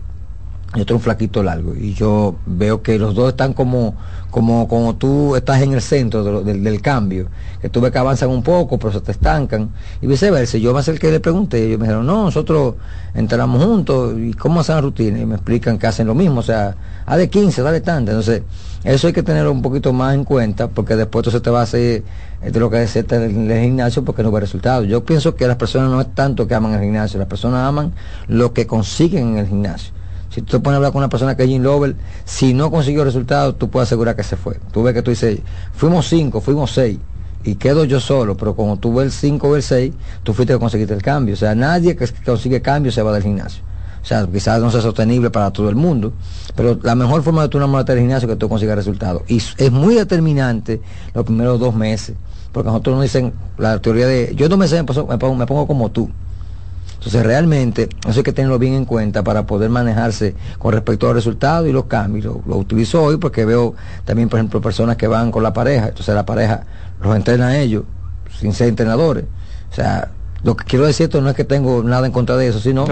[0.74, 1.74] y otro un flaquito largo.
[1.74, 3.94] Y yo veo que los dos están como,
[4.30, 7.28] como, como tú estás en el centro del, cambio,
[7.60, 9.70] que tú ves que avanzan un poco, pero se te estancan.
[10.02, 12.74] Y viceversa, yo me acerqué y le pregunté, y ellos me dijeron, no, nosotros
[13.14, 15.18] entramos juntos, ¿y cómo hacen la rutina?
[15.18, 16.74] Y me explican que hacen lo mismo, o sea,
[17.06, 18.10] a de 15, dale tanto.
[18.10, 18.42] Entonces,
[18.82, 21.62] eso hay que tenerlo un poquito más en cuenta, porque después se te va a
[21.62, 22.02] hacer
[22.42, 24.86] de lo que es en el gimnasio porque no ve resultados.
[24.86, 27.92] Yo pienso que las personas no es tanto que aman el gimnasio, las personas aman
[28.28, 29.94] lo que consiguen en el gimnasio.
[30.34, 31.94] Si tú te pones a hablar con una persona que es Jim Lover,
[32.24, 34.58] si no consiguió resultados, tú puedes asegurar que se fue.
[34.72, 35.38] Tú ves que tú dices,
[35.72, 36.98] fuimos cinco, fuimos seis,
[37.44, 39.92] y quedo yo solo, pero como tú ves el cinco o el seis,
[40.24, 41.34] tú fuiste a conseguirte el cambio.
[41.34, 43.62] O sea, nadie que consigue cambio se va del gimnasio.
[44.02, 46.12] O sea, quizás no sea sostenible para todo el mundo,
[46.56, 49.22] pero la mejor forma de tú enamorarte del gimnasio es que tú consigas resultados.
[49.28, 50.80] Y es muy determinante
[51.14, 52.16] los primeros dos meses,
[52.50, 56.10] porque nosotros nos dicen la teoría de, yo dos meses me pongo como tú.
[57.04, 61.08] Entonces realmente eso hay que tenerlo bien en cuenta para poder manejarse con respecto a
[61.10, 62.38] los resultados y los cambios.
[62.46, 63.74] Lo, utilizo hoy porque veo
[64.06, 66.64] también, por ejemplo, personas que van con la pareja, entonces la pareja
[67.02, 67.84] los entrena a ellos
[68.40, 69.26] sin ser entrenadores.
[69.70, 70.12] O sea,
[70.44, 72.86] lo que quiero decir esto no es que tengo nada en contra de eso, sino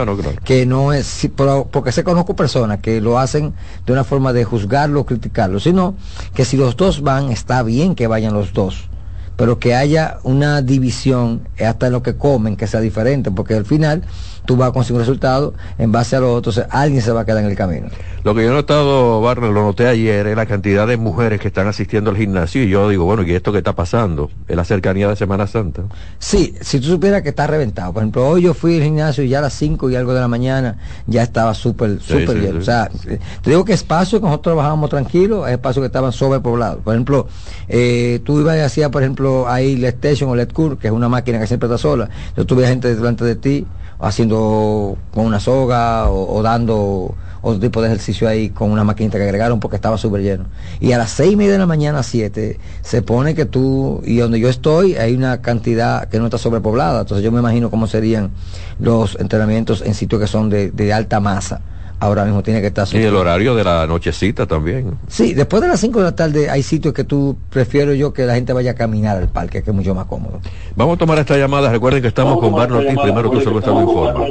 [0.45, 1.31] que no es,
[1.71, 3.55] porque se conozco personas que lo hacen
[3.87, 5.95] de una forma de juzgarlo criticarlo, sino
[6.35, 8.91] que si los dos van, está bien que vayan los dos
[9.37, 13.65] pero que haya una división hasta en lo que comen, que sea diferente, porque al
[13.65, 14.03] final
[14.45, 17.23] tú vas a conseguir un resultado en base a lo otro, entonces alguien se va
[17.23, 17.89] a quedar en el camino.
[18.25, 21.49] Lo que yo he notado, Barney, lo noté ayer, es la cantidad de mujeres que
[21.49, 24.31] están asistiendo al gimnasio y yo digo, bueno, ¿y esto qué está pasando?
[24.49, 25.83] Es la cercanía de Semana Santa.
[26.19, 27.93] Sí, si tú supieras que está reventado.
[27.93, 30.21] Por ejemplo, hoy yo fui al gimnasio y ya a las 5 y algo de
[30.21, 32.57] la mañana ya estaba súper, súper sí, sí.
[32.57, 36.13] O sea, eh, te digo que espacio que nosotros trabajábamos tranquilos, es espacio que estaban
[36.13, 36.83] sobrepoblados.
[36.83, 37.27] Por ejemplo,
[37.69, 40.93] eh, tú ibas y hacías, por ejemplo, ahí la Station o LED Cur, que es
[40.93, 42.09] una máquina que siempre está sola.
[42.37, 43.67] Yo tuve gente delante de ti
[44.01, 49.25] haciendo con una soga o, dando otro tipo de ejercicio ahí con una maquinita que
[49.25, 50.45] agregaron porque estaba súper lleno.
[50.81, 54.17] Y a las seis y media de la mañana, siete, se pone que tú, y
[54.17, 57.01] donde yo estoy, hay una cantidad que no está sobrepoblada.
[57.01, 58.31] Entonces yo me imagino cómo serían
[58.79, 61.61] los entrenamientos en sitios que son de alta masa.
[62.03, 64.99] Ahora mismo tiene que estar Y el horario de la nochecita también.
[65.07, 68.27] Sí, después de las 5 de la tarde hay sitios que tú prefiero yo que
[68.27, 70.41] la gente vaya a caminar al parque, que es mucho más cómodo.
[70.75, 71.71] Vamos a tomar esta llamada.
[71.71, 72.99] Recuerden que estamos con Barney Ortiz.
[73.01, 74.27] Primero tú solo estás informa.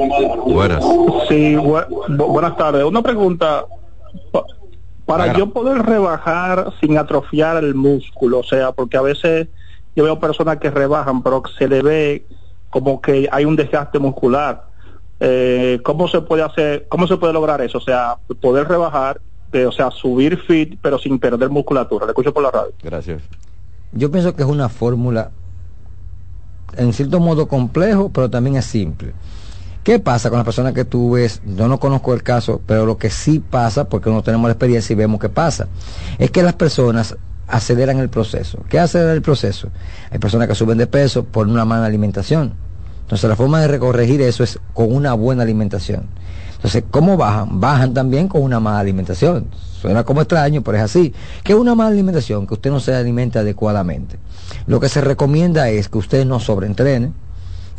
[0.47, 0.83] Buenas.
[1.29, 2.83] Sí, bu- bu- buenas tardes.
[2.83, 3.63] Una pregunta.
[4.33, 4.43] Pa-
[5.05, 9.47] Para yo poder rebajar sin atrofiar el músculo, o sea, porque a veces
[9.95, 12.27] yo veo personas que rebajan, pero se le ve
[12.69, 14.65] como que hay un desgaste muscular.
[15.23, 17.77] Eh, ¿Cómo se puede hacer, cómo se puede lograr eso?
[17.77, 19.21] O sea, poder rebajar,
[19.53, 22.07] eh, o sea, subir fit, pero sin perder musculatura.
[22.07, 22.73] Le escucho por la radio.
[22.81, 23.21] Gracias.
[23.91, 25.29] Yo pienso que es una fórmula
[26.75, 29.13] en cierto modo complejo, pero también es simple.
[29.83, 31.41] ¿Qué pasa con las personas que tú ves?
[31.45, 34.93] Yo no conozco el caso, pero lo que sí pasa, porque no tenemos la experiencia
[34.93, 35.67] y vemos qué pasa,
[36.17, 37.15] es que las personas
[37.47, 38.63] aceleran el proceso.
[38.69, 39.69] ¿Qué acelera el proceso?
[40.09, 42.53] Hay personas que suben de peso por una mala alimentación.
[43.11, 46.05] Entonces la forma de corregir eso es con una buena alimentación.
[46.55, 47.59] Entonces, ¿cómo bajan?
[47.59, 49.47] Bajan también con una mala alimentación.
[49.81, 51.13] Suena como extraño, pero es así.
[51.43, 52.47] ¿Qué es una mala alimentación?
[52.47, 54.17] Que usted no se alimente adecuadamente.
[54.65, 57.11] Lo que se recomienda es que usted no sobreentrene,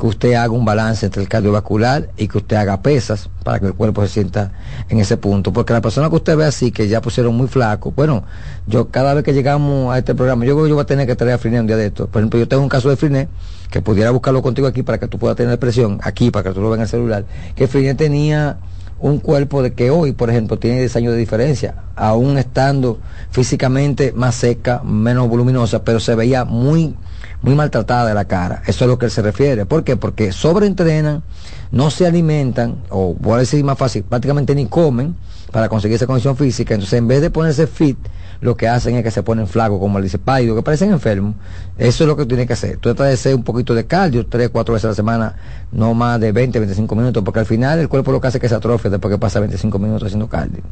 [0.03, 3.67] que usted haga un balance entre el cardiovascular y que usted haga pesas para que
[3.67, 4.51] el cuerpo se sienta
[4.89, 5.53] en ese punto.
[5.53, 8.25] Porque la persona que usted ve así, que ya pusieron muy flaco, bueno,
[8.67, 11.07] yo cada vez que llegamos a este programa, yo creo que yo voy a tener
[11.07, 12.09] que traer a Friné un día de esto.
[12.09, 13.29] Por ejemplo, yo tengo un caso de Friné,
[13.71, 16.61] que pudiera buscarlo contigo aquí para que tú puedas tener presión, aquí para que tú
[16.61, 18.59] lo veas en el celular, que Friné tenía
[18.99, 22.99] un cuerpo de que hoy, por ejemplo, tiene 10 años de diferencia, aún estando
[23.31, 26.97] físicamente más seca, menos voluminosa, pero se veía muy,
[27.43, 28.63] muy maltratada de la cara.
[28.67, 29.67] Eso es a lo que él se refiere.
[29.67, 29.97] ¿Por qué?
[29.97, 31.23] Porque sobreentrenan,
[31.71, 35.17] no se alimentan, o voy a decir más fácil, prácticamente ni comen
[35.51, 36.75] para conseguir esa condición física.
[36.75, 37.99] Entonces, en vez de ponerse fit,
[38.41, 41.35] lo que hacen es que se ponen flacos, como él dice, pálido, que parecen enfermos.
[41.79, 42.79] Eso es lo que tiene que hacer.
[42.79, 45.37] Tú tratas de hacer un poquito de cardio, tres, cuatro veces a la semana,
[45.71, 48.43] no más de 20, 25 minutos, porque al final el cuerpo lo que hace es
[48.43, 50.63] que se atrofia después que pasa 25 minutos haciendo cardio.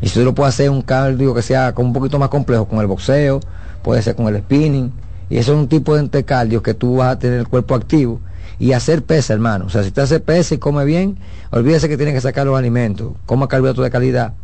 [0.00, 2.66] Y si tú lo puedes hacer un cardio que sea como un poquito más complejo,
[2.66, 3.40] con el boxeo,
[3.82, 4.92] puede ser con el spinning,
[5.30, 7.74] y eso es un tipo de entre cardio que tú vas a tener el cuerpo
[7.74, 8.20] activo
[8.58, 9.66] y hacer pesa, hermano.
[9.66, 11.18] O sea, si te hace pesa y come bien,
[11.50, 14.34] olvídese que tiene que sacar los alimentos, coma carbohidratos de calidad.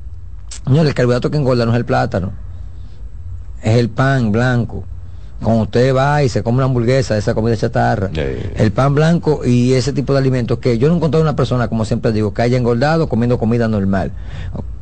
[0.66, 2.33] No, el carbohidrato que engorda no es el plátano,
[3.62, 4.85] es el pan blanco.
[5.42, 8.09] Cuando usted va y se come una hamburguesa, esa comida chatarra,
[8.57, 11.68] el pan blanco y ese tipo de alimentos que yo no he encontrado una persona,
[11.68, 14.12] como siempre digo, que haya engordado comiendo comida normal.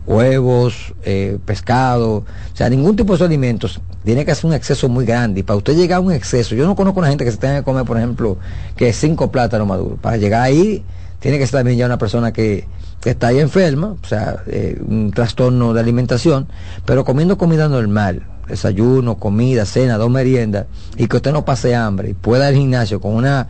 [0.07, 2.25] Huevos, eh, pescado, o
[2.57, 5.41] sea, ningún tipo de alimentos tiene que hacer un exceso muy grande.
[5.41, 7.59] Y para usted llegar a un exceso, yo no conozco una gente que se tenga
[7.59, 8.37] que comer, por ejemplo,
[8.77, 9.99] que cinco plátanos maduros.
[10.01, 10.85] Para llegar ahí,
[11.21, 12.67] tiene que ser también ya una persona que,
[13.01, 16.49] que está ahí enferma, o sea, eh, un trastorno de alimentación,
[16.85, 22.11] pero comiendo comida normal, desayuno, comida, cena, dos meriendas, y que usted no pase hambre
[22.11, 23.49] y pueda ir al gimnasio con una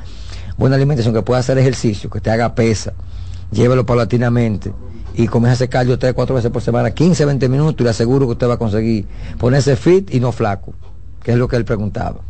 [0.56, 2.92] buena alimentación, que pueda hacer ejercicio, que te haga pesa,
[3.52, 4.72] llévelo paulatinamente
[5.14, 7.90] y comienza a hacer cardio tres, cuatro veces por semana, 15, 20 minutos y le
[7.90, 9.06] aseguro que usted va a conseguir
[9.38, 10.72] ponerse fit y no flaco,
[11.22, 12.20] que es lo que él preguntaba.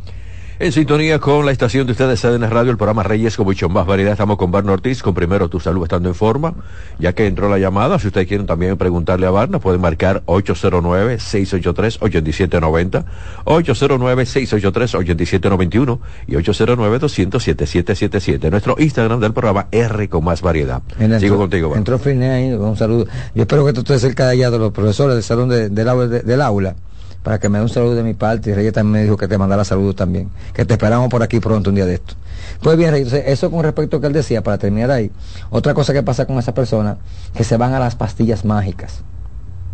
[0.62, 3.84] En sintonía con la estación de ustedes, CDN Radio, el programa Reyes con mucho más
[3.84, 4.12] variedad.
[4.12, 6.54] Estamos con Barna Ortiz, con Primero Tu Salud estando en forma.
[7.00, 13.04] Ya que entró la llamada, si ustedes quieren también preguntarle a Barna, pueden marcar 809-683-8790,
[13.44, 15.98] 809-683-8791
[16.28, 18.48] y 809-200-7777.
[18.48, 20.80] Nuestro Instagram del programa R con más variedad.
[20.96, 21.78] Mira, Sigo entró- contigo, Barna.
[21.80, 23.06] Entró Finé ahí, un saludo.
[23.34, 25.88] Yo espero que tú estés cerca de allá de los profesores del salón de- del,
[25.88, 26.76] aula, de- del aula
[27.22, 28.50] para que me dé un saludo de mi parte.
[28.50, 30.30] Y Reyes también me dijo que te mandara saludos también.
[30.52, 32.14] Que te esperamos por aquí pronto un día de esto.
[32.62, 35.10] Pues bien, Reyes, eso con respecto a que él decía, para terminar ahí.
[35.50, 36.98] Otra cosa que pasa con esas personas,
[37.34, 39.02] que se van a las pastillas mágicas.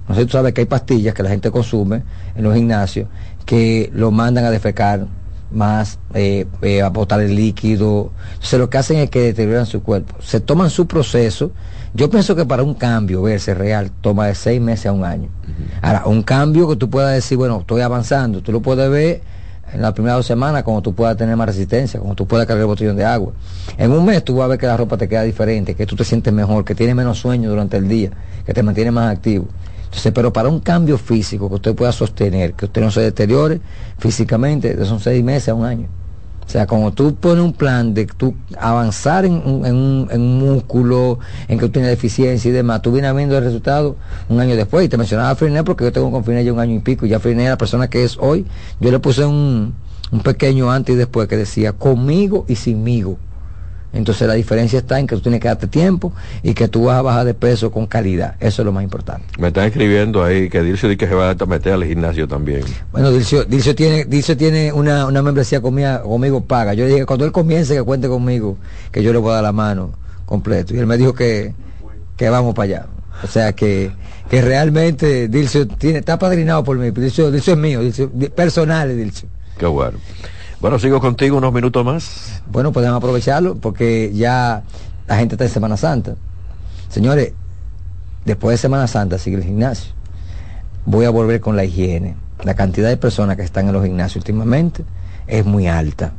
[0.08, 2.02] No sé si tú sabes que hay pastillas que la gente consume
[2.34, 3.08] en los gimnasios
[3.44, 5.06] que lo mandan a defecar
[5.50, 8.12] más, eh, eh, a botar el líquido.
[8.34, 10.16] Entonces lo que hacen es que deterioran su cuerpo.
[10.20, 11.52] Se toman su proceso.
[11.94, 15.28] Yo pienso que para un cambio verse real toma de seis meses a un año.
[15.82, 19.22] Ahora, un cambio que tú puedas decir, bueno, estoy avanzando, tú lo puedes ver
[19.72, 22.62] en las primeras dos semanas, como tú puedas tener más resistencia, como tú puedas cargar
[22.62, 23.32] el botellón de agua.
[23.76, 25.96] En un mes tú vas a ver que la ropa te queda diferente, que tú
[25.96, 28.10] te sientes mejor, que tienes menos sueño durante el día,
[28.46, 29.46] que te mantiene más activo.
[29.84, 33.60] Entonces, pero para un cambio físico que usted pueda sostener, que usted no se deteriore
[33.98, 35.88] físicamente, son seis meses a un año.
[36.48, 41.18] O sea, como tú pones un plan de tú avanzar en, en en un músculo,
[41.46, 43.96] en que tú tienes deficiencia y demás, tú vienes viendo el resultado
[44.30, 44.86] un año después.
[44.86, 47.04] Y te mencionaba a Friné porque yo tengo con Friné ya un año y pico.
[47.04, 48.46] Y ya Friné, la persona que es hoy,
[48.80, 49.74] yo le puse un,
[50.10, 53.18] un pequeño antes y después que decía conmigo y sinmigo.
[53.92, 56.12] Entonces la diferencia está en que tú tienes que darte tiempo
[56.42, 58.34] y que tú vas a bajar de peso con calidad.
[58.38, 59.24] Eso es lo más importante.
[59.38, 62.62] Me están escribiendo ahí que Dircio dice que se va a meter al gimnasio también.
[62.92, 66.74] Bueno, Dilcio, Dilcio tiene, Dilcio tiene una, una membresía conmigo, conmigo paga.
[66.74, 68.58] Yo le dije, cuando él comience que cuente conmigo,
[68.92, 69.92] que yo le voy a dar la mano
[70.26, 70.74] completo.
[70.74, 71.54] Y él me dijo que,
[72.16, 72.86] que vamos para allá.
[73.24, 73.90] O sea que,
[74.30, 76.90] que realmente Dilcio tiene, está padrinado por mí.
[76.90, 79.28] Dilcio, Dilcio es mío, Dilcio, di- personal es Dilcio.
[79.58, 79.98] Qué bueno.
[80.60, 82.42] Bueno, sigo contigo unos minutos más.
[82.50, 84.62] Bueno, podemos aprovecharlo porque ya
[85.06, 86.16] la gente está en Semana Santa.
[86.88, 87.32] Señores,
[88.24, 89.92] después de Semana Santa sigue el gimnasio.
[90.84, 92.16] Voy a volver con la higiene.
[92.42, 94.84] La cantidad de personas que están en los gimnasios últimamente
[95.26, 96.12] es muy alta.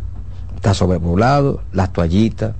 [0.55, 2.53] Está sobrepoblado, las toallitas,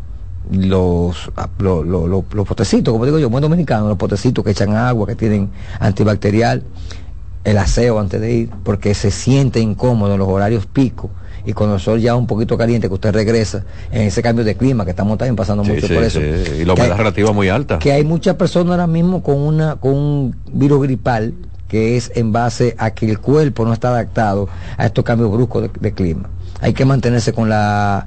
[0.52, 4.52] los, ah, lo- lo- lo- los potecitos, como digo yo, buen dominicano, los potecitos que
[4.52, 5.50] echan agua, que tienen
[5.80, 6.64] antibacterial,
[7.44, 11.10] el aseo antes de ir, porque se siente incómodo en los horarios pico
[11.50, 14.54] y cuando el sol ya un poquito caliente, que usted regresa en ese cambio de
[14.56, 16.20] clima que estamos también pasando Sí, mucho sí, por eso.
[16.20, 16.52] sí.
[16.62, 17.80] Y la humedad hay- relativa muy alta.
[17.80, 21.34] que hay muchas personas ahora mismo con una con un virus gripal
[21.68, 24.48] que es en base a que el cuerpo no está adaptado
[24.78, 26.30] a estos cambios bruscos de, de clima.
[26.62, 28.06] Hay que mantenerse con la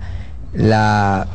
[0.54, 1.26] la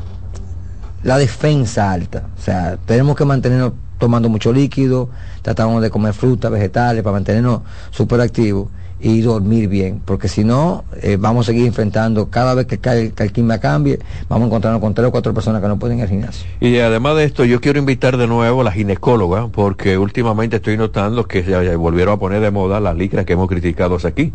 [1.03, 2.24] la defensa alta.
[2.38, 5.10] O sea, tenemos que mantenernos tomando mucho líquido,
[5.41, 8.70] tratamos de comer frutas, vegetales para mantenernos súper activos
[9.00, 13.12] y dormir bien, porque si no, eh, vamos a seguir enfrentando, cada vez que, cae-
[13.12, 15.98] que el clima cambie, vamos a encontrarnos con tres o cuatro personas que no pueden
[16.00, 16.48] ir al gimnasio.
[16.60, 20.78] Y además de esto, yo quiero invitar de nuevo a la ginecóloga, porque últimamente estoy
[20.78, 24.34] notando que se volvieron a poner de moda las licras que hemos criticado aquí.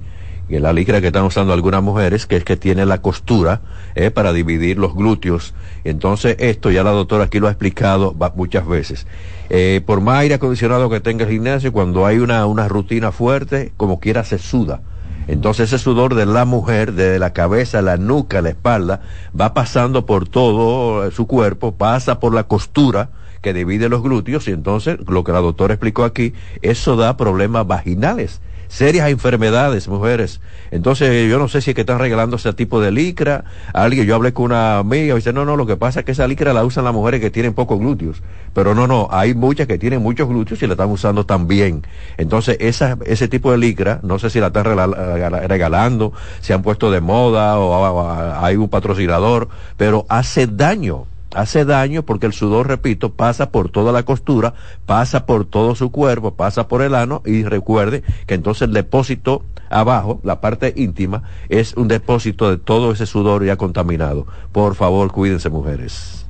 [0.49, 3.61] Y la licra que están usando algunas mujeres, que es que tiene la costura
[3.95, 5.55] eh, para dividir los glúteos.
[5.85, 9.07] Entonces, esto ya la doctora aquí lo ha explicado muchas veces.
[9.51, 13.73] Eh, por más aire acondicionado que tenga el gimnasio, cuando hay una, una rutina fuerte,
[13.77, 14.81] como quiera se suda.
[15.29, 19.01] Entonces ese sudor de la mujer, desde la cabeza, la nuca, la espalda,
[19.39, 24.49] va pasando por todo eh, su cuerpo, pasa por la costura que divide los glúteos
[24.49, 26.33] y entonces, lo que la doctora explicó aquí,
[26.63, 28.41] eso da problemas vaginales,
[28.73, 30.41] serias enfermedades, mujeres.
[30.71, 33.45] Entonces yo no sé si es que están regalando ese tipo de licra.
[33.75, 36.13] Alguien, yo hablé con una amiga y dice, no, no, lo que pasa es que
[36.13, 38.23] esa licra la usan las mujeres que tienen pocos glúteos.
[38.55, 41.87] Pero no, no, hay muchas que tienen muchos glúteos y la están usando también.
[42.17, 46.63] Entonces esa, ese tipo de licra, no sé si la están regala- regalando, se han
[46.63, 48.11] puesto de moda o- o
[48.43, 51.05] hay un patrocinador, pero hace daño
[51.35, 54.55] hace daño porque el sudor, repito, pasa por toda la costura,
[54.87, 59.45] pasa por todo su cuerpo, pasa por el ano y recuerde que entonces el depósito
[59.71, 64.27] abajo, la parte íntima, es un depósito de todo ese sudor ya contaminado.
[64.53, 66.27] Por favor, cuídense mujeres.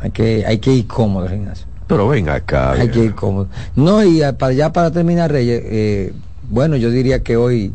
[0.00, 1.66] Hay que, hay que ir cómodo al gimnasio.
[1.86, 2.72] Pero ven acá.
[2.72, 3.48] Hay que ir cómodo.
[3.74, 6.12] No, y para, ya para terminar, Reyes, eh,
[6.48, 7.74] bueno, yo diría que hoy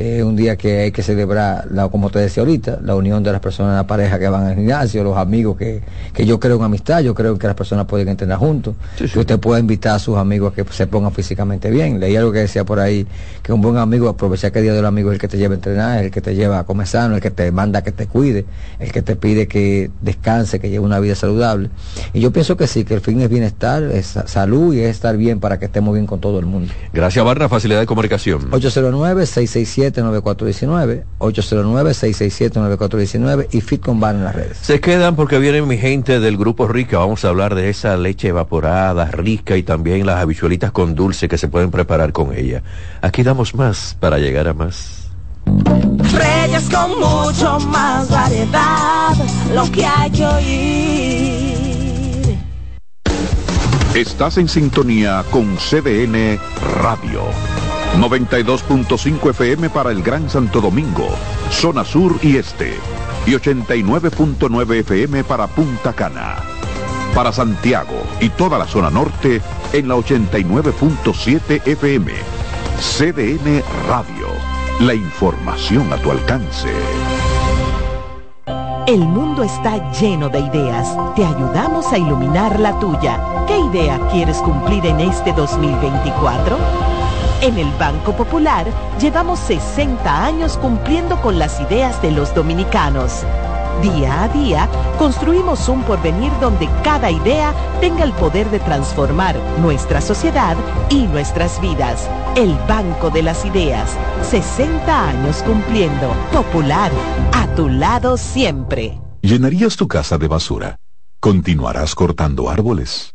[0.00, 3.32] es un día que hay que celebrar, la, como te decía ahorita, la unión de
[3.32, 5.80] las personas, la pareja que van al gimnasio, los amigos que,
[6.14, 8.74] que yo creo en amistad, yo creo que las personas pueden entrenar juntos,
[9.12, 11.98] que usted pueda invitar a sus amigos a que se pongan físicamente bien.
[11.98, 13.06] Leí algo que decía por ahí,
[13.42, 15.54] que un buen amigo, aprovechar que el día del amigo es el que te lleva
[15.54, 18.06] a entrenar, el que te lleva a comer sano, el que te manda que te
[18.06, 18.44] cuide,
[18.78, 21.70] el que te pide que descanse, que lleve una vida saludable.
[22.12, 24.90] Y yo pienso que sí, que el fin es bienestar, es sa- salud y es
[24.90, 26.72] estar bien para que estemos bien con todo el mundo.
[26.92, 28.48] Gracias, Barra, facilidad de comunicación.
[29.92, 34.56] 809-667-9419, 809-667-9419 y Fitcom Bar en las redes.
[34.58, 36.98] Se quedan porque viene mi gente del Grupo Rica.
[36.98, 41.38] Vamos a hablar de esa leche evaporada, rica y también las habichuelitas con dulce que
[41.38, 42.62] se pueden preparar con ella.
[43.00, 45.08] Aquí damos más para llegar a más.
[46.12, 49.14] Reyes con mucho más variedad,
[49.54, 51.68] lo que hay que oír.
[53.94, 56.40] Estás en sintonía con CDN
[56.82, 57.22] Radio.
[58.00, 61.08] 92.5 FM para el Gran Santo Domingo,
[61.50, 62.78] zona sur y este.
[63.26, 66.36] Y 89.9 FM para Punta Cana.
[67.14, 69.42] Para Santiago y toda la zona norte
[69.72, 72.12] en la 89.7 FM.
[72.78, 74.28] CDN Radio.
[74.80, 76.68] La información a tu alcance.
[78.86, 80.96] El mundo está lleno de ideas.
[81.16, 83.20] Te ayudamos a iluminar la tuya.
[83.48, 86.97] ¿Qué idea quieres cumplir en este 2024?
[87.40, 88.66] En el Banco Popular
[89.00, 93.22] llevamos 60 años cumpliendo con las ideas de los dominicanos.
[93.80, 94.68] Día a día,
[94.98, 100.56] construimos un porvenir donde cada idea tenga el poder de transformar nuestra sociedad
[100.90, 102.10] y nuestras vidas.
[102.34, 103.96] El Banco de las Ideas,
[104.28, 106.12] 60 años cumpliendo.
[106.32, 106.90] Popular,
[107.32, 109.00] a tu lado siempre.
[109.22, 110.76] ¿Llenarías tu casa de basura?
[111.20, 113.14] ¿Continuarás cortando árboles?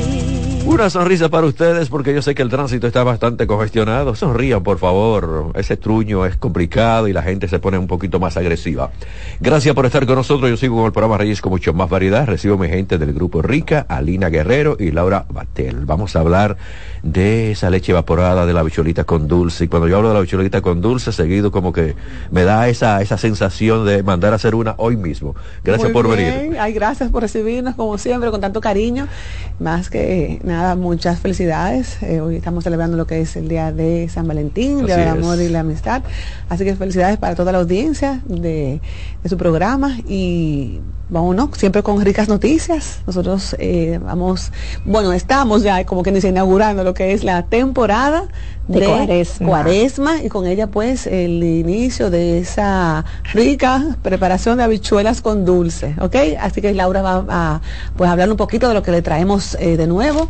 [0.71, 4.15] Una sonrisa para ustedes porque yo sé que el tránsito está bastante congestionado.
[4.15, 5.51] Sonrían, por favor.
[5.55, 8.89] Ese truño es complicado y la gente se pone un poquito más agresiva.
[9.41, 10.49] Gracias por estar con nosotros.
[10.49, 12.25] Yo sigo con el programa Reyes con mucho más variedad.
[12.25, 15.85] Recibo mi gente del grupo Rica, Alina Guerrero y Laura Batel.
[15.85, 16.55] Vamos a hablar
[17.03, 19.65] de esa leche evaporada de la bicholita con dulce.
[19.65, 21.95] Y cuando yo hablo de la bicholita con dulce, seguido como que
[22.31, 25.35] me da esa, esa sensación de mandar a hacer una hoy mismo.
[25.65, 26.33] Gracias Muy por bien.
[26.33, 26.59] venir.
[26.59, 29.09] Ay, gracias por recibirnos como siempre con tanto cariño.
[29.59, 32.01] Más que nada, muchas felicidades.
[32.03, 35.05] Eh, hoy estamos celebrando lo que es el día de San Valentín, el día Así
[35.05, 35.23] del es.
[35.23, 36.03] amor y la amistad.
[36.49, 38.79] Así que felicidades para toda la audiencia de,
[39.23, 40.79] de su programa y
[41.11, 43.01] vámonos siempre con ricas noticias.
[43.05, 44.51] Nosotros eh, vamos,
[44.85, 48.23] bueno, estamos ya como que dice inaugurando lo que es la temporada
[48.67, 49.47] De de, Cuaresma.
[49.47, 55.95] Cuaresma y con ella pues el inicio de esa rica preparación de habichuelas con dulce,
[55.99, 56.15] ¿ok?
[56.39, 57.61] Así que Laura va a
[57.97, 60.29] pues hablar un poquito de lo que le traemos eh, de nuevo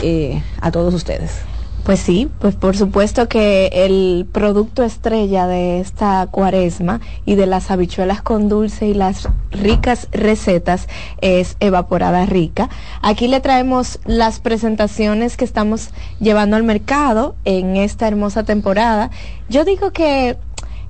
[0.00, 1.51] eh, a todos ustedes.
[1.84, 7.72] Pues sí, pues por supuesto que el producto estrella de esta cuaresma y de las
[7.72, 10.86] habichuelas con dulce y las ricas recetas
[11.20, 12.68] es evaporada rica.
[13.02, 19.10] Aquí le traemos las presentaciones que estamos llevando al mercado en esta hermosa temporada.
[19.48, 20.36] Yo digo que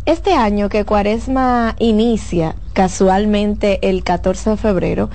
[0.04, 5.08] este año que cuaresma inicia casualmente el 14 de febrero,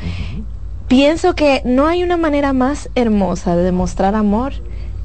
[0.87, 4.53] pienso que no hay una manera más hermosa de demostrar amor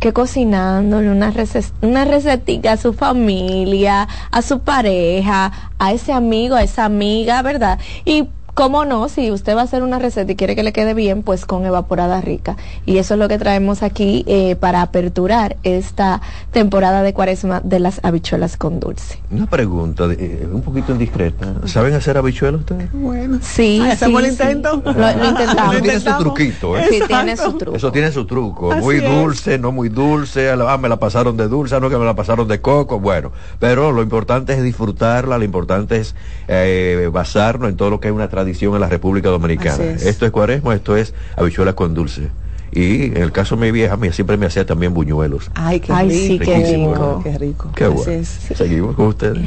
[0.03, 6.57] que cocinándole una, rece- una recetica a su familia, a su pareja, a ese amigo,
[6.57, 7.79] a esa amiga, ¿verdad?
[8.05, 10.93] Y cómo no, si usted va a hacer una receta y quiere que le quede
[10.95, 12.57] bien, pues con evaporada rica.
[12.85, 17.81] Y eso es lo que traemos aquí eh, para aperturar esta temporada de cuaresma de
[17.81, 19.19] las habichuelas con dulce.
[19.31, 21.55] Una pregunta, eh, un poquito indiscreta.
[21.65, 22.93] ¿Saben hacer habichuelas ustedes?
[22.93, 24.27] Bueno, Sí, Ah, sí, sí.
[24.29, 24.83] intento.
[24.85, 25.75] Lo, lo intentamos.
[25.77, 26.87] Eso tiene su truquito, ¿eh?
[26.91, 27.77] Sí, tiene su truco.
[27.77, 28.73] Eso tiene su truco.
[28.73, 29.05] Así muy es.
[29.11, 30.51] dulce, no muy dulce.
[30.51, 33.01] Ah, me la pasaron de dulce, ah, no que me la pasaron de coco.
[33.01, 36.15] Bueno, pero lo importante es disfrutarla, lo importante es
[36.49, 39.83] eh, basarnos en todo lo que es una tradición en la República Dominicana.
[39.85, 40.05] Es.
[40.07, 42.29] Esto es cuaresma, esto es habichuelas con dulce.
[42.73, 45.51] Y en el caso de mi vieja, mía siempre me hacía también buñuelos.
[45.55, 46.45] Ay, qué Ay, rico.
[46.45, 46.95] sí, qué rico.
[46.99, 47.23] ¿no?
[47.23, 47.71] Qué rico.
[47.75, 48.25] Qué bueno.
[48.55, 49.43] Seguimos con ustedes.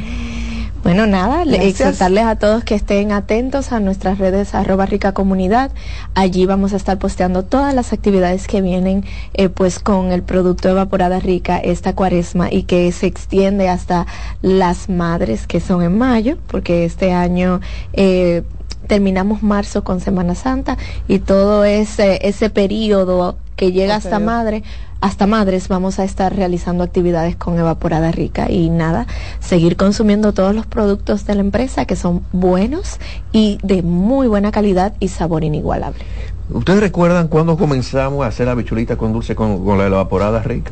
[0.84, 1.64] Bueno, nada, Gracias.
[1.80, 5.72] exhortarles a todos que estén atentos a nuestras redes arroba rica comunidad.
[6.14, 10.68] Allí vamos a estar posteando todas las actividades que vienen eh, pues con el producto
[10.68, 14.06] evaporada rica esta cuaresma y que se extiende hasta
[14.42, 17.60] las madres que son en mayo, porque este año
[17.92, 18.44] eh,
[18.86, 20.76] terminamos marzo con Semana Santa
[21.08, 24.62] y todo ese, ese periodo que llega hasta madre,
[25.00, 29.06] hasta madres vamos a estar realizando actividades con evaporada rica y nada,
[29.40, 32.98] seguir consumiendo todos los productos de la empresa que son buenos
[33.32, 36.04] y de muy buena calidad y sabor inigualable.
[36.48, 40.70] ¿Ustedes recuerdan cuándo comenzamos a hacer habichuelitas con dulce con, con la evaporada rica?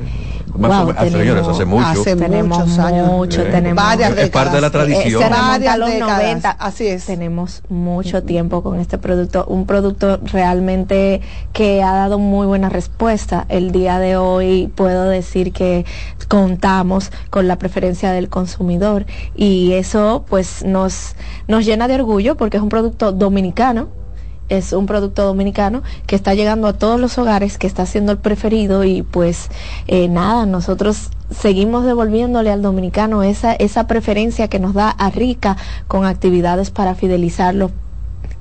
[0.56, 1.86] Más Wow, o menos- ah, señores, tenemos- hace mucho.
[2.00, 3.06] Hace tenemos muchos años.
[3.08, 5.20] mucho, Eh, tenemos varias es parte de la tradición.
[5.22, 6.50] Eh, se remonta Varias a los décadas, 90.
[6.52, 7.06] así es.
[7.06, 11.20] Tenemos mucho tiempo con este producto, un producto realmente
[11.52, 13.44] que ha dado muy buena respuesta.
[13.48, 15.84] El día de hoy puedo decir que
[16.28, 21.16] contamos con la preferencia del consumidor y eso pues nos
[21.48, 23.88] nos llena de orgullo porque es un producto dominicano
[24.48, 28.18] es un producto dominicano que está llegando a todos los hogares, que está siendo el
[28.18, 29.48] preferido y pues
[29.86, 35.56] eh, nada, nosotros seguimos devolviéndole al dominicano esa, esa preferencia que nos da a Rica
[35.88, 37.70] con actividades para fidelizarlo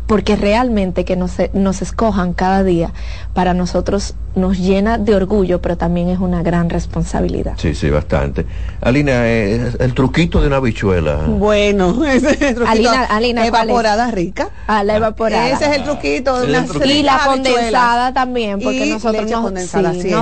[0.07, 2.93] porque realmente que nos, nos escojan cada día
[3.33, 7.53] para nosotros nos llena de orgullo, pero también es una gran responsabilidad.
[7.57, 8.47] Sí, sí, bastante.
[8.81, 11.17] Alina, eh, el truquito de una bichuela.
[11.27, 12.71] Bueno, ese es el truquito.
[12.71, 13.69] Alina, Alina, ¿cuál es?
[13.69, 14.49] evaporada rica.
[14.65, 15.49] Ah, la evaporada.
[15.49, 16.93] Ese es el truquito de una el truquito.
[16.95, 19.59] Y la condensada también, porque Y nosotros nos,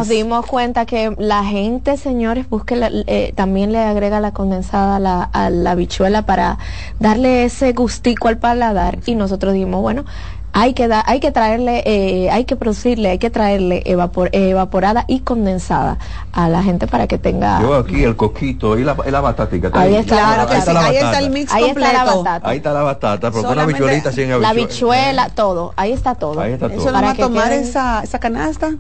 [0.08, 4.98] sí, dimos cuenta que la gente, señores, busque la- eh, también le agrega la condensada
[4.98, 6.58] a la, a la habichuela para
[7.00, 9.00] darle ese gustico al paladar.
[9.06, 10.06] Y nosotros dijimos, bueno,
[10.54, 14.50] hay que da- hay que traerle, eh, hay que producirle, hay que traerle evapor- eh,
[14.50, 15.98] evaporada y condensada
[16.34, 17.62] a la gente para que tenga.
[17.62, 19.72] Yo aquí el coquito y la, y la batatica.
[19.74, 20.02] Ahí ahí.
[20.02, 21.24] está, Claro que ahí sí, está la ahí está batata.
[21.26, 22.24] el mix Ahí está la completo.
[22.24, 22.50] batata.
[22.50, 26.42] Ahí está la batata, pero una Solamente bichuelita sin la habichuela, todo, ahí está todo.
[26.42, 26.82] Ahí está todo.
[26.82, 28.72] Eso Para que tomar queden- esa, esa canasta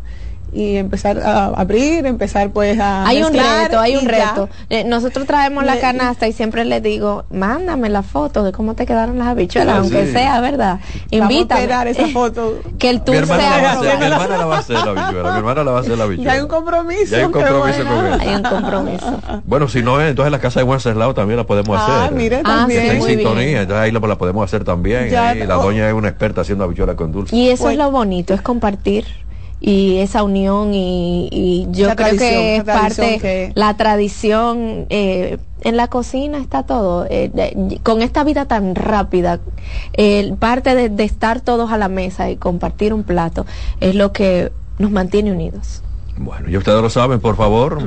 [0.53, 4.49] y empezar a abrir, empezar pues a Hay un reto, hay un reto.
[4.69, 8.85] Eh, nosotros traemos la canasta y siempre les digo, mándame la foto de cómo te
[8.85, 10.11] quedaron las habichuelas, Ah, aunque sí.
[10.13, 10.79] sea, ¿verdad?
[10.79, 11.89] Vamos a Invítame.
[11.91, 12.59] esa foto.
[12.79, 14.59] que el Mi tour hermana, la va a sea hacer, mi hermana la va a
[14.59, 15.31] hacer la bichuela.
[15.31, 16.31] Mi hermana la va a hacer la bichuela.
[16.31, 17.05] Ya hay un compromiso.
[17.11, 17.95] Ya hay un compromiso bueno.
[17.95, 18.19] con él.
[18.21, 19.19] Hay un compromiso.
[19.45, 22.15] Bueno, si no es, entonces en la casa de Wenceslao también la podemos Ah, hacer.
[22.15, 22.81] mire, Ah, también.
[22.81, 23.19] está en muy bien.
[23.19, 25.09] sintonía, entonces ahí la, la podemos hacer también.
[25.09, 25.63] Ya, ahí la oh.
[25.63, 27.35] doña es una experta haciendo habichuela con dulce.
[27.35, 27.71] Y eso Bueno.
[27.71, 29.05] es lo bonito, es compartir
[29.61, 35.37] y esa unión y, y yo Esa creo que es parte, que- la tradición, eh,
[35.63, 39.39] en la cocina está todo, eh, de- con esta vida tan rápida,
[39.93, 43.45] eh, parte de, de estar todos a la mesa y compartir un plato
[43.79, 45.83] es lo que nos mantiene unidos.
[46.17, 47.81] Bueno, ya ustedes lo saben, por favor.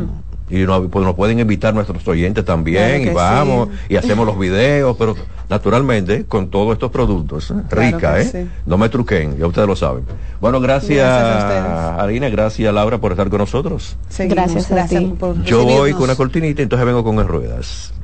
[0.51, 3.95] Y no- pues nos pueden invitar nuestros oyentes también Claro y vamos sí.
[3.95, 5.15] y hacemos los videos, pero
[5.49, 7.55] naturalmente con todos estos productos, ¿eh?
[7.71, 8.25] rica, ¿eh?
[8.25, 8.49] sí.
[8.67, 10.05] No me truquen, ya ustedes lo saben.
[10.41, 12.03] Bueno, gracias, Gracias a.
[12.03, 13.97] Arina, gracias Laura por estar con nosotros.
[14.11, 14.37] Seguimos,
[14.69, 15.15] Gracias a ti.
[15.19, 17.95] por Yo voy con una cortinita, entonces vengo con el ruedas.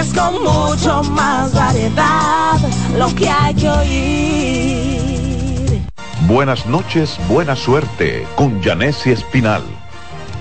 [0.00, 2.58] Reyes con mucho más variedad,
[2.96, 5.02] lo que hay que oír.
[6.26, 9.62] Buenas noches, buena suerte con Janessi Espinal.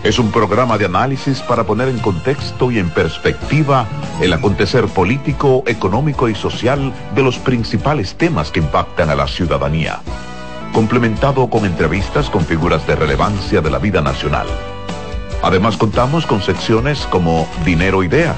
[0.04, 3.86] Es un programa de análisis para poner en contexto y en perspectiva
[4.22, 10.00] el acontecer político, económico y social de los principales temas que impactan a la ciudadanía.
[10.72, 14.48] Complementado con entrevistas con figuras de relevancia de la vida nacional.
[15.42, 18.38] Además contamos con secciones como Dinero Ideas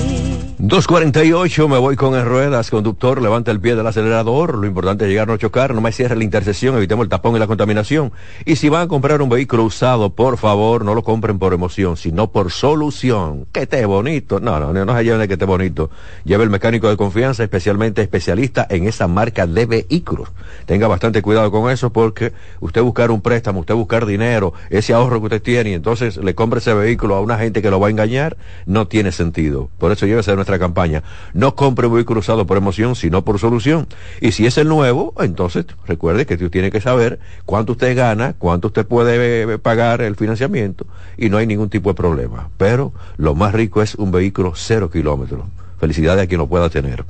[0.63, 5.27] 248, me voy con ruedas, conductor, levanta el pie del acelerador, lo importante es llegar
[5.27, 8.11] no chocar, no me cierre la intersección, evitemos el tapón y la contaminación.
[8.45, 11.97] Y si van a comprar un vehículo usado, por favor, no lo compren por emoción,
[11.97, 13.47] sino por solución.
[13.51, 15.89] Que esté bonito, no, no, no, no se lleven de que esté bonito.
[16.25, 20.29] Lleve el mecánico de confianza, especialmente especialista en esa marca de vehículos.
[20.67, 25.21] Tenga bastante cuidado con eso porque usted buscar un préstamo, usted buscar dinero, ese ahorro
[25.21, 27.87] que usted tiene y entonces le compra ese vehículo a una gente que lo va
[27.87, 28.37] a engañar,
[28.67, 29.67] no tiene sentido.
[29.79, 33.87] Por eso llévese a nuestra campaña, no compre vehículo usado por emoción, sino por solución.
[34.19, 38.33] Y si es el nuevo, entonces recuerde que usted tiene que saber cuánto usted gana,
[38.37, 40.85] cuánto usted puede eh, pagar el financiamiento
[41.17, 42.49] y no hay ningún tipo de problema.
[42.57, 45.45] Pero lo más rico es un vehículo cero kilómetros.
[45.79, 47.05] Felicidades a quien lo pueda tener.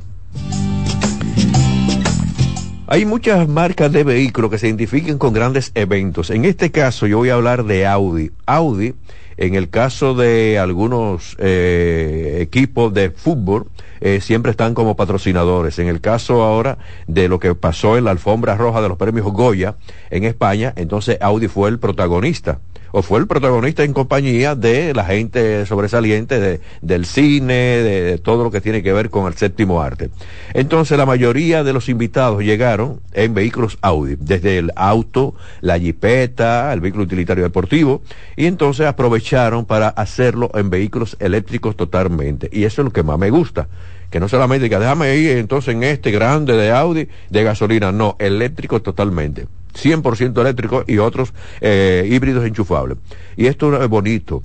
[2.87, 6.29] Hay muchas marcas de vehículos que se identifiquen con grandes eventos.
[6.29, 8.31] En este caso yo voy a hablar de Audi.
[8.45, 8.95] Audi,
[9.41, 13.65] en el caso de algunos eh, equipos de fútbol,
[13.99, 15.79] eh, siempre están como patrocinadores.
[15.79, 16.77] En el caso ahora
[17.07, 19.77] de lo que pasó en la alfombra roja de los premios Goya
[20.11, 22.59] en España, entonces Audi fue el protagonista
[22.91, 28.43] o fue el protagonista en compañía de la gente sobresaliente de, del cine, de, todo
[28.43, 30.09] lo que tiene que ver con el séptimo arte.
[30.53, 36.71] Entonces la mayoría de los invitados llegaron en vehículos Audi, desde el auto, la jipeta,
[36.73, 38.01] el vehículo utilitario deportivo,
[38.35, 42.49] y entonces aprovecharon para hacerlo en vehículos eléctricos totalmente.
[42.51, 43.67] Y eso es lo que más me gusta
[44.11, 48.17] que no solamente diga, déjame ir entonces en este grande de Audi de gasolina, no,
[48.19, 49.47] eléctrico totalmente.
[49.74, 52.97] 100% eléctrico y otros eh, híbridos enchufables.
[53.38, 54.43] Y esto es bonito.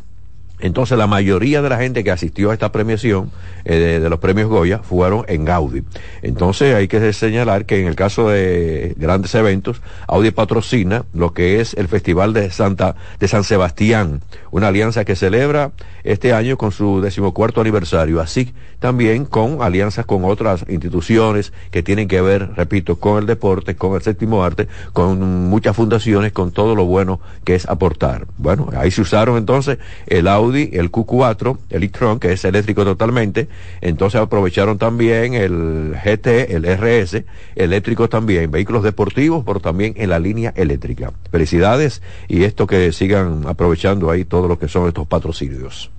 [0.61, 3.31] Entonces la mayoría de la gente que asistió a esta premiación
[3.65, 5.83] eh, de, los premios Goya fueron en Gaudi.
[6.23, 11.61] Entonces hay que señalar que en el caso de grandes eventos, Audi patrocina lo que
[11.61, 15.73] es el Festival de Santa de San Sebastián, una alianza que celebra
[16.05, 22.09] este año con su decimocuarto aniversario, así también con alianzas con otras instituciones que tienen
[22.09, 26.75] que ver, repito, con el deporte, con el séptimo arte, con muchas fundaciones, con todo
[26.75, 28.27] lo bueno que es aportar.
[28.39, 33.49] Bueno, ahí se usaron entonces el Audi, el Q4, el e-tron, que es eléctrico totalmente,
[33.81, 37.25] entonces aprovecharon también el GT, el RS,
[37.55, 41.13] eléctrico también, vehículos deportivos, pero también en la línea eléctrica.
[41.31, 45.91] Felicidades y esto que sigan aprovechando ahí todo lo que son estos patrocinios.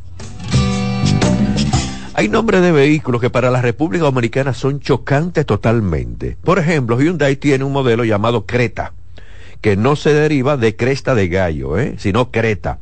[2.14, 6.36] Hay nombres de vehículos que para la República Dominicana son chocantes totalmente.
[6.44, 8.94] Por ejemplo, Hyundai tiene un modelo llamado Creta,
[9.62, 11.96] que no se deriva de cresta de gallo, ¿eh?
[11.98, 12.80] sino Creta.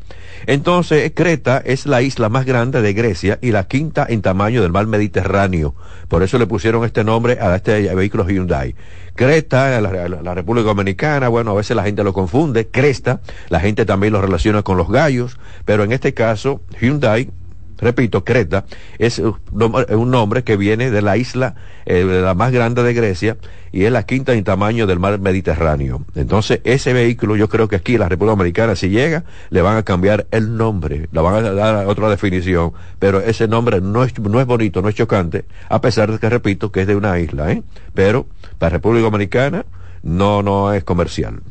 [0.47, 4.71] Entonces, Creta es la isla más grande de Grecia y la quinta en tamaño del
[4.71, 5.75] mar Mediterráneo.
[6.07, 8.75] Por eso le pusieron este nombre a este vehículo Hyundai.
[9.15, 12.67] Creta, la, la, República Dominicana, bueno, a veces la gente lo confunde.
[12.67, 17.29] Cresta, la gente también lo relaciona con los gallos, pero en este caso, Hyundai
[17.77, 18.65] repito, Creta,
[18.99, 21.55] es un nombre que viene de la isla,
[21.85, 23.37] eh, la más grande de Grecia,
[23.71, 26.05] y es la quinta en tamaño del mar Mediterráneo.
[26.15, 29.83] Entonces, ese vehículo, yo creo que aquí la República Dominicana, si llega, le van a
[29.83, 34.39] cambiar el nombre, le van a dar otra definición, pero ese nombre no es, no
[34.39, 37.51] es bonito, no es chocante, a pesar de que, repito, que es de una isla,
[37.51, 37.63] ¿eh?
[37.93, 39.65] Pero para República Dominicana
[40.03, 41.41] no, no es comercial.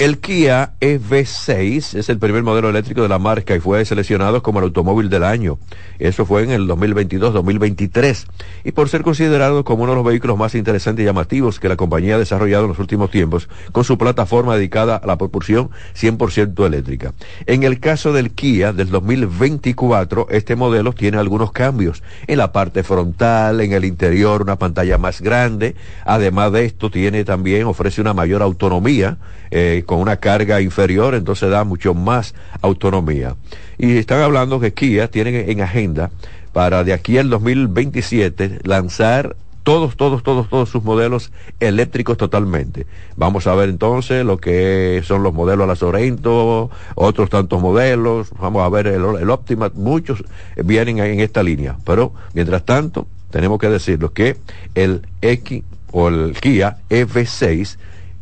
[0.00, 4.58] El Kia EV6 es el primer modelo eléctrico de la marca y fue seleccionado como
[4.58, 5.58] el automóvil del año.
[5.98, 8.24] Eso fue en el 2022-2023
[8.64, 11.76] y por ser considerado como uno de los vehículos más interesantes y llamativos que la
[11.76, 16.64] compañía ha desarrollado en los últimos tiempos con su plataforma dedicada a la propulsión 100%
[16.64, 17.12] eléctrica.
[17.44, 22.84] En el caso del Kia del 2024, este modelo tiene algunos cambios en la parte
[22.84, 25.76] frontal, en el interior, una pantalla más grande.
[26.06, 29.18] Además de esto, tiene también, ofrece una mayor autonomía
[29.50, 33.34] eh, con una carga inferior, entonces da mucho más autonomía.
[33.76, 36.12] Y están hablando que Kia tiene en agenda
[36.52, 39.34] para de aquí al 2027 lanzar
[39.64, 42.86] todos, todos, todos, todos sus modelos eléctricos totalmente.
[43.16, 48.30] Vamos a ver entonces lo que son los modelos a la Sorento, otros tantos modelos,
[48.38, 50.22] vamos a ver el, el Optima, muchos
[50.64, 51.78] vienen en esta línea.
[51.84, 54.36] Pero, mientras tanto, tenemos que decirlo que
[54.76, 57.76] el X o el Kia F6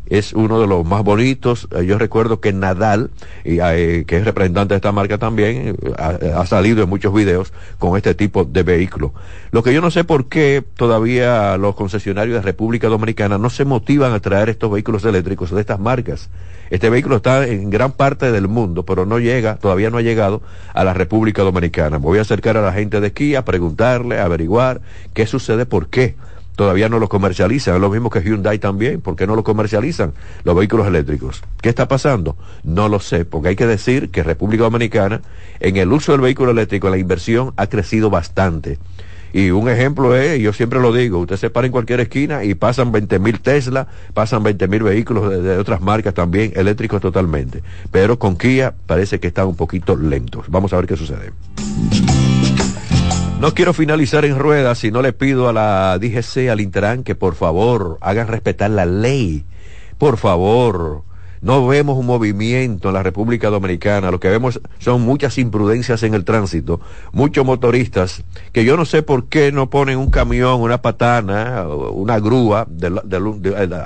[0.09, 1.69] es uno de los más bonitos.
[1.77, 3.11] Eh, yo recuerdo que Nadal,
[3.45, 7.97] eh, que es representante de esta marca también, eh, ha, salido en muchos videos con
[7.97, 9.13] este tipo de vehículo.
[9.51, 13.65] Lo que yo no sé por qué todavía los concesionarios de República Dominicana no se
[13.65, 16.31] motivan a traer estos vehículos eléctricos de estas marcas.
[16.71, 20.43] Este vehículo está en gran parte del mundo, pero no llega, todavía no ha llegado
[20.75, 21.99] a la República Dominicana.
[21.99, 24.83] Me voy a acercar a la gente de aquí a preguntarle, a averiguar
[25.15, 26.15] qué sucede, por qué
[26.59, 27.77] todavía no lo comercializan.
[27.77, 29.01] Es lo mismo que Hyundai también.
[29.01, 31.41] ¿Por qué no lo comercializan los vehículos eléctricos?
[31.63, 32.37] ¿Qué está pasando?
[32.65, 35.23] No lo sé, porque hay que decir que República Dominicana,
[35.61, 38.77] en el uso del vehículo eléctrico, la inversión ha crecido bastante.
[39.33, 42.55] Y un ejemplo es, yo siempre lo digo, usted se para en cualquier esquina y
[42.55, 47.63] pasan 20 mil Tesla, pasan 20 mil vehículos de, de, otras marcas también, eléctricos totalmente.
[47.93, 50.47] Pero con Kia parece que están un poquito lentos.
[50.49, 51.31] Vamos a ver qué sucede.
[53.41, 57.15] No quiero finalizar en ruedas si no le pido a la DGC, al Intran, que
[57.15, 59.45] por favor hagan respetar la ley.
[59.97, 61.03] Por favor,
[61.41, 66.15] no vemos un movimiento en la República Dominicana, lo que vemos son muchas imprudencias en
[66.15, 66.81] el tránsito,
[67.13, 72.19] muchos motoristas que yo no sé por qué no ponen un camión, una patana, una
[72.19, 72.67] grúa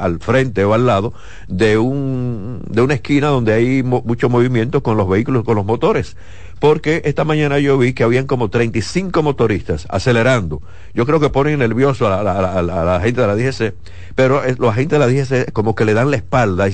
[0.00, 1.12] al frente o al lado
[1.48, 5.66] de, un, de una esquina donde hay mo- mucho movimiento con los vehículos, con los
[5.66, 6.16] motores.
[6.62, 10.62] Porque esta mañana yo vi que habían como 35 motoristas acelerando.
[10.94, 13.74] Yo creo que ponen nervioso a la, a la- a la- gente de la DGC,
[14.14, 16.72] pero eh, los agentes de la DGC como que le dan la espalda y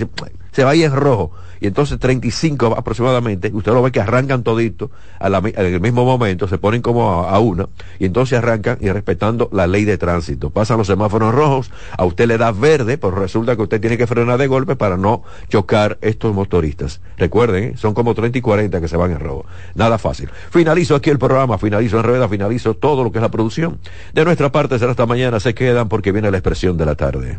[0.52, 1.32] se va ahí en rojo.
[1.60, 6.46] Y entonces 35 aproximadamente, usted lo ve que arrancan todito a la el mismo momento,
[6.46, 7.68] se ponen como a, una,
[7.98, 10.50] y entonces arrancan y respetando la ley de tránsito.
[10.50, 14.06] Pasan los semáforos rojos, a usted le da verde, pero resulta que usted tiene que
[14.06, 17.00] frenar de golpe para no chocar estos motoristas.
[17.16, 17.72] Recuerden, ¿eh?
[17.76, 19.44] son como 30 y 40 que se van en rojo.
[19.74, 20.28] Nada fácil.
[20.50, 23.78] Finalizo aquí el programa, finalizo en rueda, finalizo todo lo que es la producción.
[24.12, 27.38] De nuestra parte será hasta mañana, se quedan porque viene la expresión de la tarde.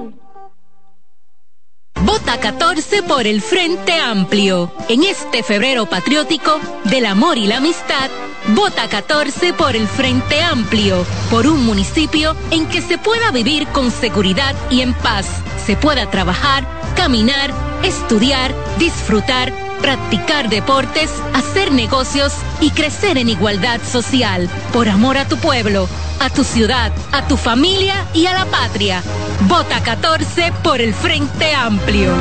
[2.31, 4.71] Vota 14 por el Frente Amplio.
[4.87, 8.09] En este febrero patriótico del amor y la amistad,
[8.55, 13.91] vota 14 por el Frente Amplio, por un municipio en que se pueda vivir con
[13.91, 15.25] seguridad y en paz,
[15.65, 16.65] se pueda trabajar,
[16.95, 17.51] caminar,
[17.83, 19.51] estudiar, disfrutar,
[19.81, 25.89] practicar deportes, hacer negocios y crecer en igualdad social, por amor a tu pueblo,
[26.21, 29.01] a tu ciudad, a tu familia y a la patria.
[29.47, 32.11] Vota 14 por el Frente Amplio.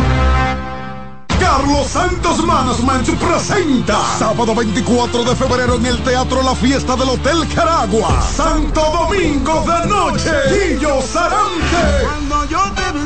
[1.38, 7.46] Carlos Santos Management presenta sábado 24 de febrero en el Teatro La Fiesta del Hotel
[7.54, 8.22] Caragua.
[8.22, 10.30] Santo Domingo de Noche.
[10.48, 12.06] Guillo Sarante.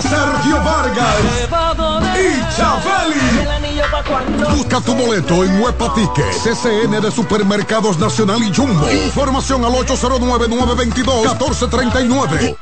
[0.09, 1.21] Sergio Vargas.
[2.17, 3.45] Y Chabeli.
[4.57, 5.93] Busca tu boleto en Huepa.
[5.95, 8.89] CCN de Supermercados Nacional y Jumbo.
[8.91, 12.57] Información al 809-922-1439.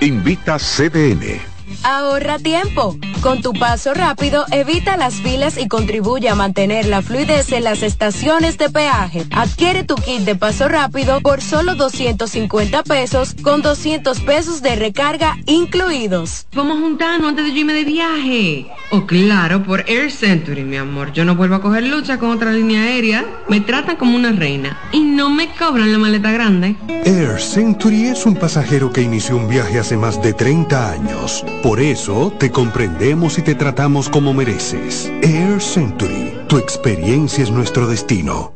[0.00, 1.55] Invita CDN.
[1.82, 2.96] Ahorra tiempo.
[3.20, 7.82] Con tu paso rápido, evita las filas y contribuye a mantener la fluidez en las
[7.82, 9.24] estaciones de peaje.
[9.32, 15.36] Adquiere tu kit de paso rápido por solo 250 pesos con 200 pesos de recarga
[15.46, 16.46] incluidos.
[16.54, 18.66] Vamos a juntarnos antes de yo irme de viaje.
[18.90, 21.12] Oh, claro, por Air Century, mi amor.
[21.12, 23.24] Yo no vuelvo a coger lucha con otra línea aérea.
[23.48, 26.76] Me tratan como una reina y no me cobran la maleta grande.
[27.04, 31.44] Air Century es un pasajero que inició un viaje hace más de 30 años.
[31.62, 35.10] Por eso te comprendemos y te tratamos como mereces.
[35.22, 38.55] Air Century, tu experiencia es nuestro destino.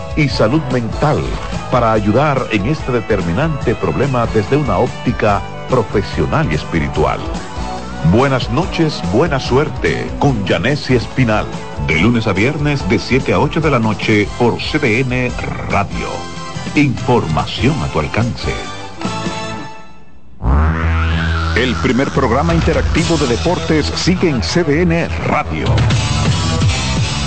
[0.15, 1.21] y salud mental
[1.71, 7.19] para ayudar en este determinante problema desde una óptica profesional y espiritual.
[8.11, 11.45] Buenas noches, buena suerte con Janessi Espinal.
[11.87, 15.31] De lunes a viernes de 7 a 8 de la noche por CDN
[15.69, 16.09] Radio.
[16.75, 18.51] Información a tu alcance.
[21.55, 25.65] El primer programa interactivo de deportes sigue en CDN Radio.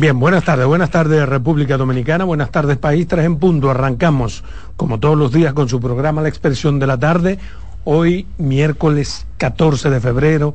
[0.00, 3.70] Bien, buenas tardes, buenas tardes República Dominicana, buenas tardes país, tres en punto.
[3.70, 4.42] Arrancamos
[4.78, 7.38] como todos los días con su programa La Expresión de la Tarde.
[7.84, 10.54] Hoy miércoles 14 de febrero,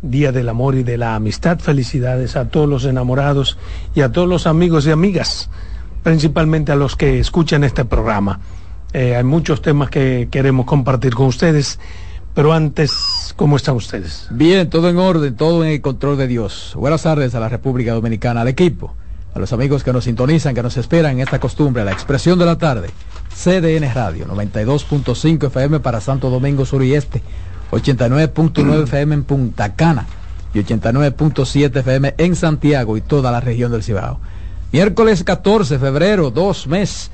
[0.00, 1.58] Día del Amor y de la Amistad.
[1.58, 3.58] Felicidades a todos los enamorados
[3.94, 5.50] y a todos los amigos y amigas,
[6.02, 8.40] principalmente a los que escuchan este programa.
[8.94, 11.78] Eh, hay muchos temas que queremos compartir con ustedes,
[12.36, 14.26] pero antes, ¿cómo están ustedes?
[14.28, 16.74] Bien, todo en orden, todo en el control de Dios.
[16.76, 18.94] Buenas tardes a la República Dominicana, al equipo,
[19.34, 22.44] a los amigos que nos sintonizan, que nos esperan en esta costumbre, la expresión de
[22.44, 22.90] la tarde.
[23.34, 27.22] CDN Radio, 92.5 FM para Santo Domingo Sur y Este,
[27.70, 30.06] 89.9 FM en Punta Cana
[30.52, 34.20] y 89.7 FM en Santiago y toda la región del Cibao.
[34.72, 37.10] Miércoles 14 de febrero, dos mes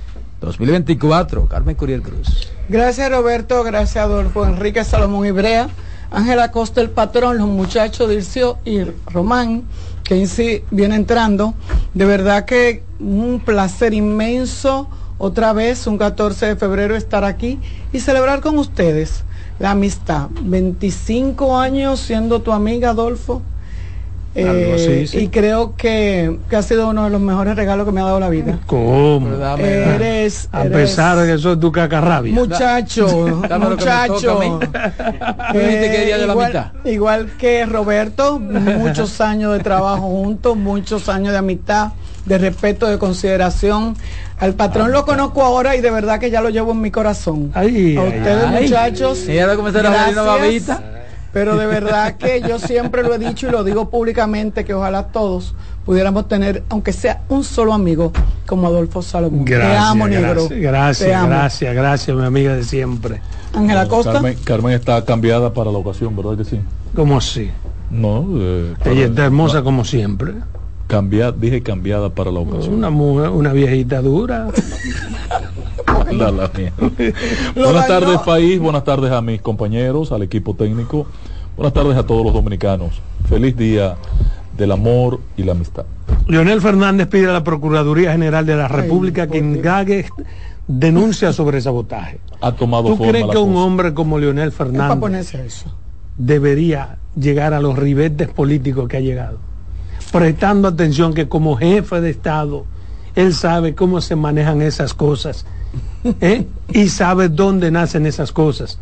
[0.47, 1.47] 2024.
[1.47, 2.49] Carmen Curiel Cruz.
[2.69, 5.69] Gracias Roberto, gracias Adolfo, Enrique Salomón Ibrea,
[6.11, 9.65] Ángela Costa el patrón, los muchachos Dircio y Román,
[10.05, 11.55] que en sí viene entrando.
[11.95, 14.89] De verdad que un placer inmenso
[15.19, 17.61] otra vez, un 14 de febrero, estar aquí
[17.93, 19.25] y celebrar con ustedes
[19.59, 20.29] la amistad.
[20.43, 23.43] 25 años siendo tu amiga Adolfo.
[24.35, 25.19] Así, Eh, sí.
[25.19, 28.19] Y creo que, que ha sido uno de los mejores regalos que me ha dado
[28.19, 28.59] la vida.
[28.67, 29.29] ¿Cómo?
[29.59, 32.33] Eres, a eres- pesar de que soy tu cacarrabia.
[32.33, 33.07] Muchacho,
[33.61, 34.15] muchacho.
[34.15, 34.59] toca a mí.
[35.53, 36.67] ¿Tú dijiste que día de la igual, mitad?
[36.85, 41.89] igual que Roberto, muchos años de trabajo juntos, muchos años de amistad,
[42.25, 43.97] de respeto, de consideración.
[44.39, 47.53] Al patrón lo conozco ahora y de verdad que ya lo llevo en mi corazón.
[47.55, 48.63] a ustedes ay.
[48.65, 49.29] muchachos.
[49.29, 50.81] Y ahora comenzar a abrir una gracias.
[51.33, 55.05] Pero de verdad que yo siempre lo he dicho y lo digo públicamente que ojalá
[55.09, 55.55] todos
[55.87, 58.13] pudiéramos tener, aunque sea un solo amigo
[58.47, 59.45] como Adolfo Salomón.
[59.47, 60.29] Te Gracias, amo, negro.
[60.35, 61.29] gracias, Te gracias, amo.
[61.29, 63.21] gracias, gracias, mi amiga de siempre.
[63.55, 64.13] Ángela Costa.
[64.13, 66.61] Carmen, Carmen está cambiada para la ocasión, ¿verdad que sí?
[66.95, 67.51] ¿Cómo así?
[67.91, 70.35] No, eh, Ella está hermosa como siempre.
[70.87, 72.75] Cambiada, dije cambiada para la ocasión.
[72.75, 74.49] Una mujer, una viejita dura.
[76.19, 76.73] La mía.
[77.55, 81.07] Buenas tardes país, buenas tardes a mis compañeros, al equipo técnico,
[81.57, 83.01] buenas tardes a todos los dominicanos.
[83.29, 83.97] Feliz día
[84.57, 85.85] del amor y la amistad.
[86.27, 90.07] Leonel Fernández pide a la Procuraduría General de la República que indague
[90.69, 92.21] denuncia sobre sabotaje.
[92.41, 95.75] Ha tomado ¿Tú forma crees que un hombre como Leonel Fernández ponerse a eso.
[96.17, 99.39] debería llegar a los ribetes políticos que ha llegado?
[100.11, 102.67] Prestando atención que como jefe de Estado,
[103.15, 105.45] él sabe cómo se manejan esas cosas
[106.21, 106.47] ¿eh?
[106.73, 108.79] y sabe dónde nacen esas cosas.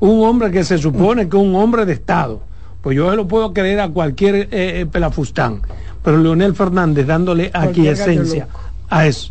[0.00, 2.40] Un hombre que se supone que es un hombre de Estado,
[2.82, 5.62] pues yo se lo puedo creer a cualquier eh, eh, pelafustán,
[6.02, 8.48] pero Leonel Fernández dándole aquí esencia
[8.90, 9.30] a eso.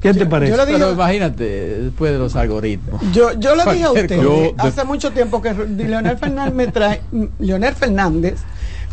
[0.00, 0.52] ¿Qué te parece?
[0.52, 1.44] yo le dije- Pero imagínate,
[1.84, 3.00] después de los algoritmos.
[3.12, 7.00] Yo, yo le dije a usted hace mucho tiempo que Leonel Fernández me trae,
[7.38, 8.36] Leonel Fernández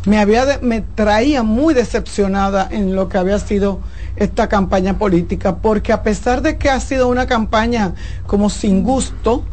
[0.06, 3.80] me había de- me traía muy decepcionada en lo que había sido
[4.16, 7.94] esta campaña política, porque a pesar de que ha sido una campaña
[8.28, 9.44] como sin gusto,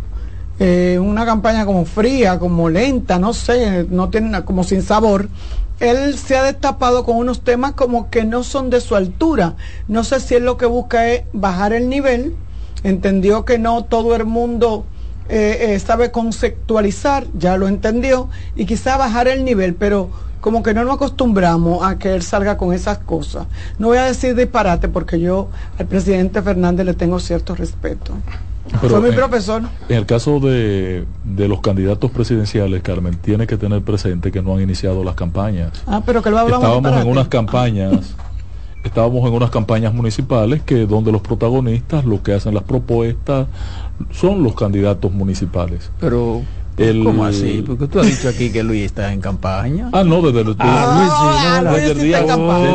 [0.59, 5.29] eh, una campaña como fría, como lenta, no sé, no tiene como sin sabor.
[5.79, 9.55] Él se ha destapado con unos temas como que no son de su altura.
[9.89, 12.35] No sé si él lo que busca es bajar el nivel.
[12.83, 14.85] Entendió que no todo el mundo
[15.31, 20.11] eh, eh, sabe conceptualizar, ya lo entendió, y quizá bajar el nivel, pero
[20.41, 23.47] como que no nos acostumbramos a que él salga con esas cosas.
[23.79, 28.15] No voy a decir disparate porque yo al presidente Fernández le tengo cierto respeto.
[28.81, 29.63] Pero Fue mi en- profesor.
[29.89, 34.55] En el caso de, de los candidatos presidenciales, Carmen, tiene que tener presente que no
[34.55, 35.73] han iniciado las campañas.
[35.87, 38.15] Ah, pero que hablar un Estábamos en unas campañas,
[38.85, 43.47] estábamos en unas campañas municipales que donde los protagonistas, lo que hacen las propuestas,
[44.11, 45.91] son los candidatos municipales.
[46.01, 46.43] Pero,
[46.81, 47.63] El- ¿cómo así?
[47.67, 49.89] Porque tú has dicho aquí que Luis está en campaña.
[49.93, 52.27] Ah, no, desde el, Ah, Luis sí, no, desde el Luis día, desde el día
[52.27, 52.71] campaña.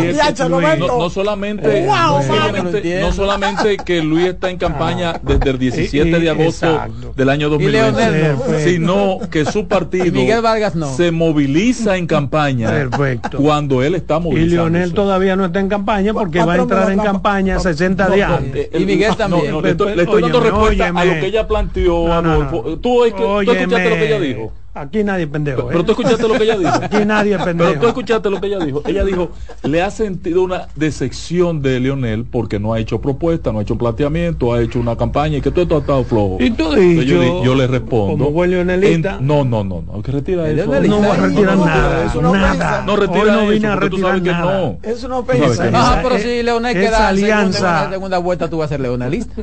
[0.00, 0.86] siete, Yacho, Luis, Roberto.
[0.88, 3.06] no, no solamente, Wow, no, solamente, Entiendo.
[3.06, 7.12] no solamente que Luis está en campaña desde el 17 Y- y- de agosto exacto.
[7.16, 7.92] del año Y Leonel
[8.36, 9.18] 2020, no.
[9.18, 10.92] sino que su partido Y Miguel Vargas no.
[10.96, 13.38] se moviliza en campaña Perfecto.
[13.38, 14.68] cuando él está Y movilizando.
[14.70, 18.68] Leonel todavía no está en campaña porque va a entrar en campaña 60 días antes.
[18.78, 19.62] Y Miguel también.
[19.62, 22.64] Le estoy, dando respuesta a lo que ella planteó, Adolfo.
[22.66, 22.76] no.
[23.20, 24.52] Tú, escuchaste lo que ella dijo.
[24.72, 25.66] Aquí nadie es pendejo.
[25.66, 25.84] Pero ¿eh?
[25.84, 26.70] tú escuchaste lo que ella dijo.
[26.70, 27.70] Aquí nadie es pendejo.
[27.70, 28.82] Pero tú escuchaste lo que ella dijo.
[28.86, 29.30] Ella dijo,
[29.64, 33.76] le ha sentido una decepción de Leonel porque no ha hecho propuesta, no ha hecho
[33.76, 36.36] planteamiento, ha hecho una campaña y que todo esto ha estado flojo.
[36.38, 38.12] Y tú yo, dicho, di- yo le respondo.
[38.16, 39.16] como buen leonelista.
[39.18, 40.54] en- no, no, no, no, que retira eso.
[40.56, 42.48] leonelista, No voy a retirar no, nada, eso no nada.
[42.52, 42.82] piensa.
[42.86, 44.60] No Hoy retira no vine eso, a porque tú sabes que retirar nada.
[44.60, 44.78] no.
[44.82, 45.46] Eso no que no.
[45.78, 48.68] Ah, pero si Leonel esa queda en alianza- segunda, en segunda vuelta, tú vas a
[48.68, 49.42] ser leonelista.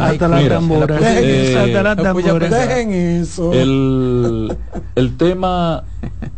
[0.00, 2.48] Ay, está la mira, la- eh, la tambora.
[2.48, 3.52] Dejen eso.
[3.62, 4.56] El,
[4.94, 5.84] el tema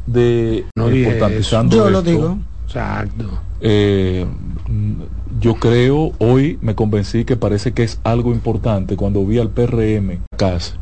[0.07, 2.39] de No importantizando Yo lo digo.
[2.67, 3.25] Exacto.
[3.61, 4.27] eh,
[4.69, 5.03] mm,
[5.41, 10.21] yo creo, hoy me convencí que parece que es algo importante cuando vi al PRM,
[10.37, 10.77] CAS,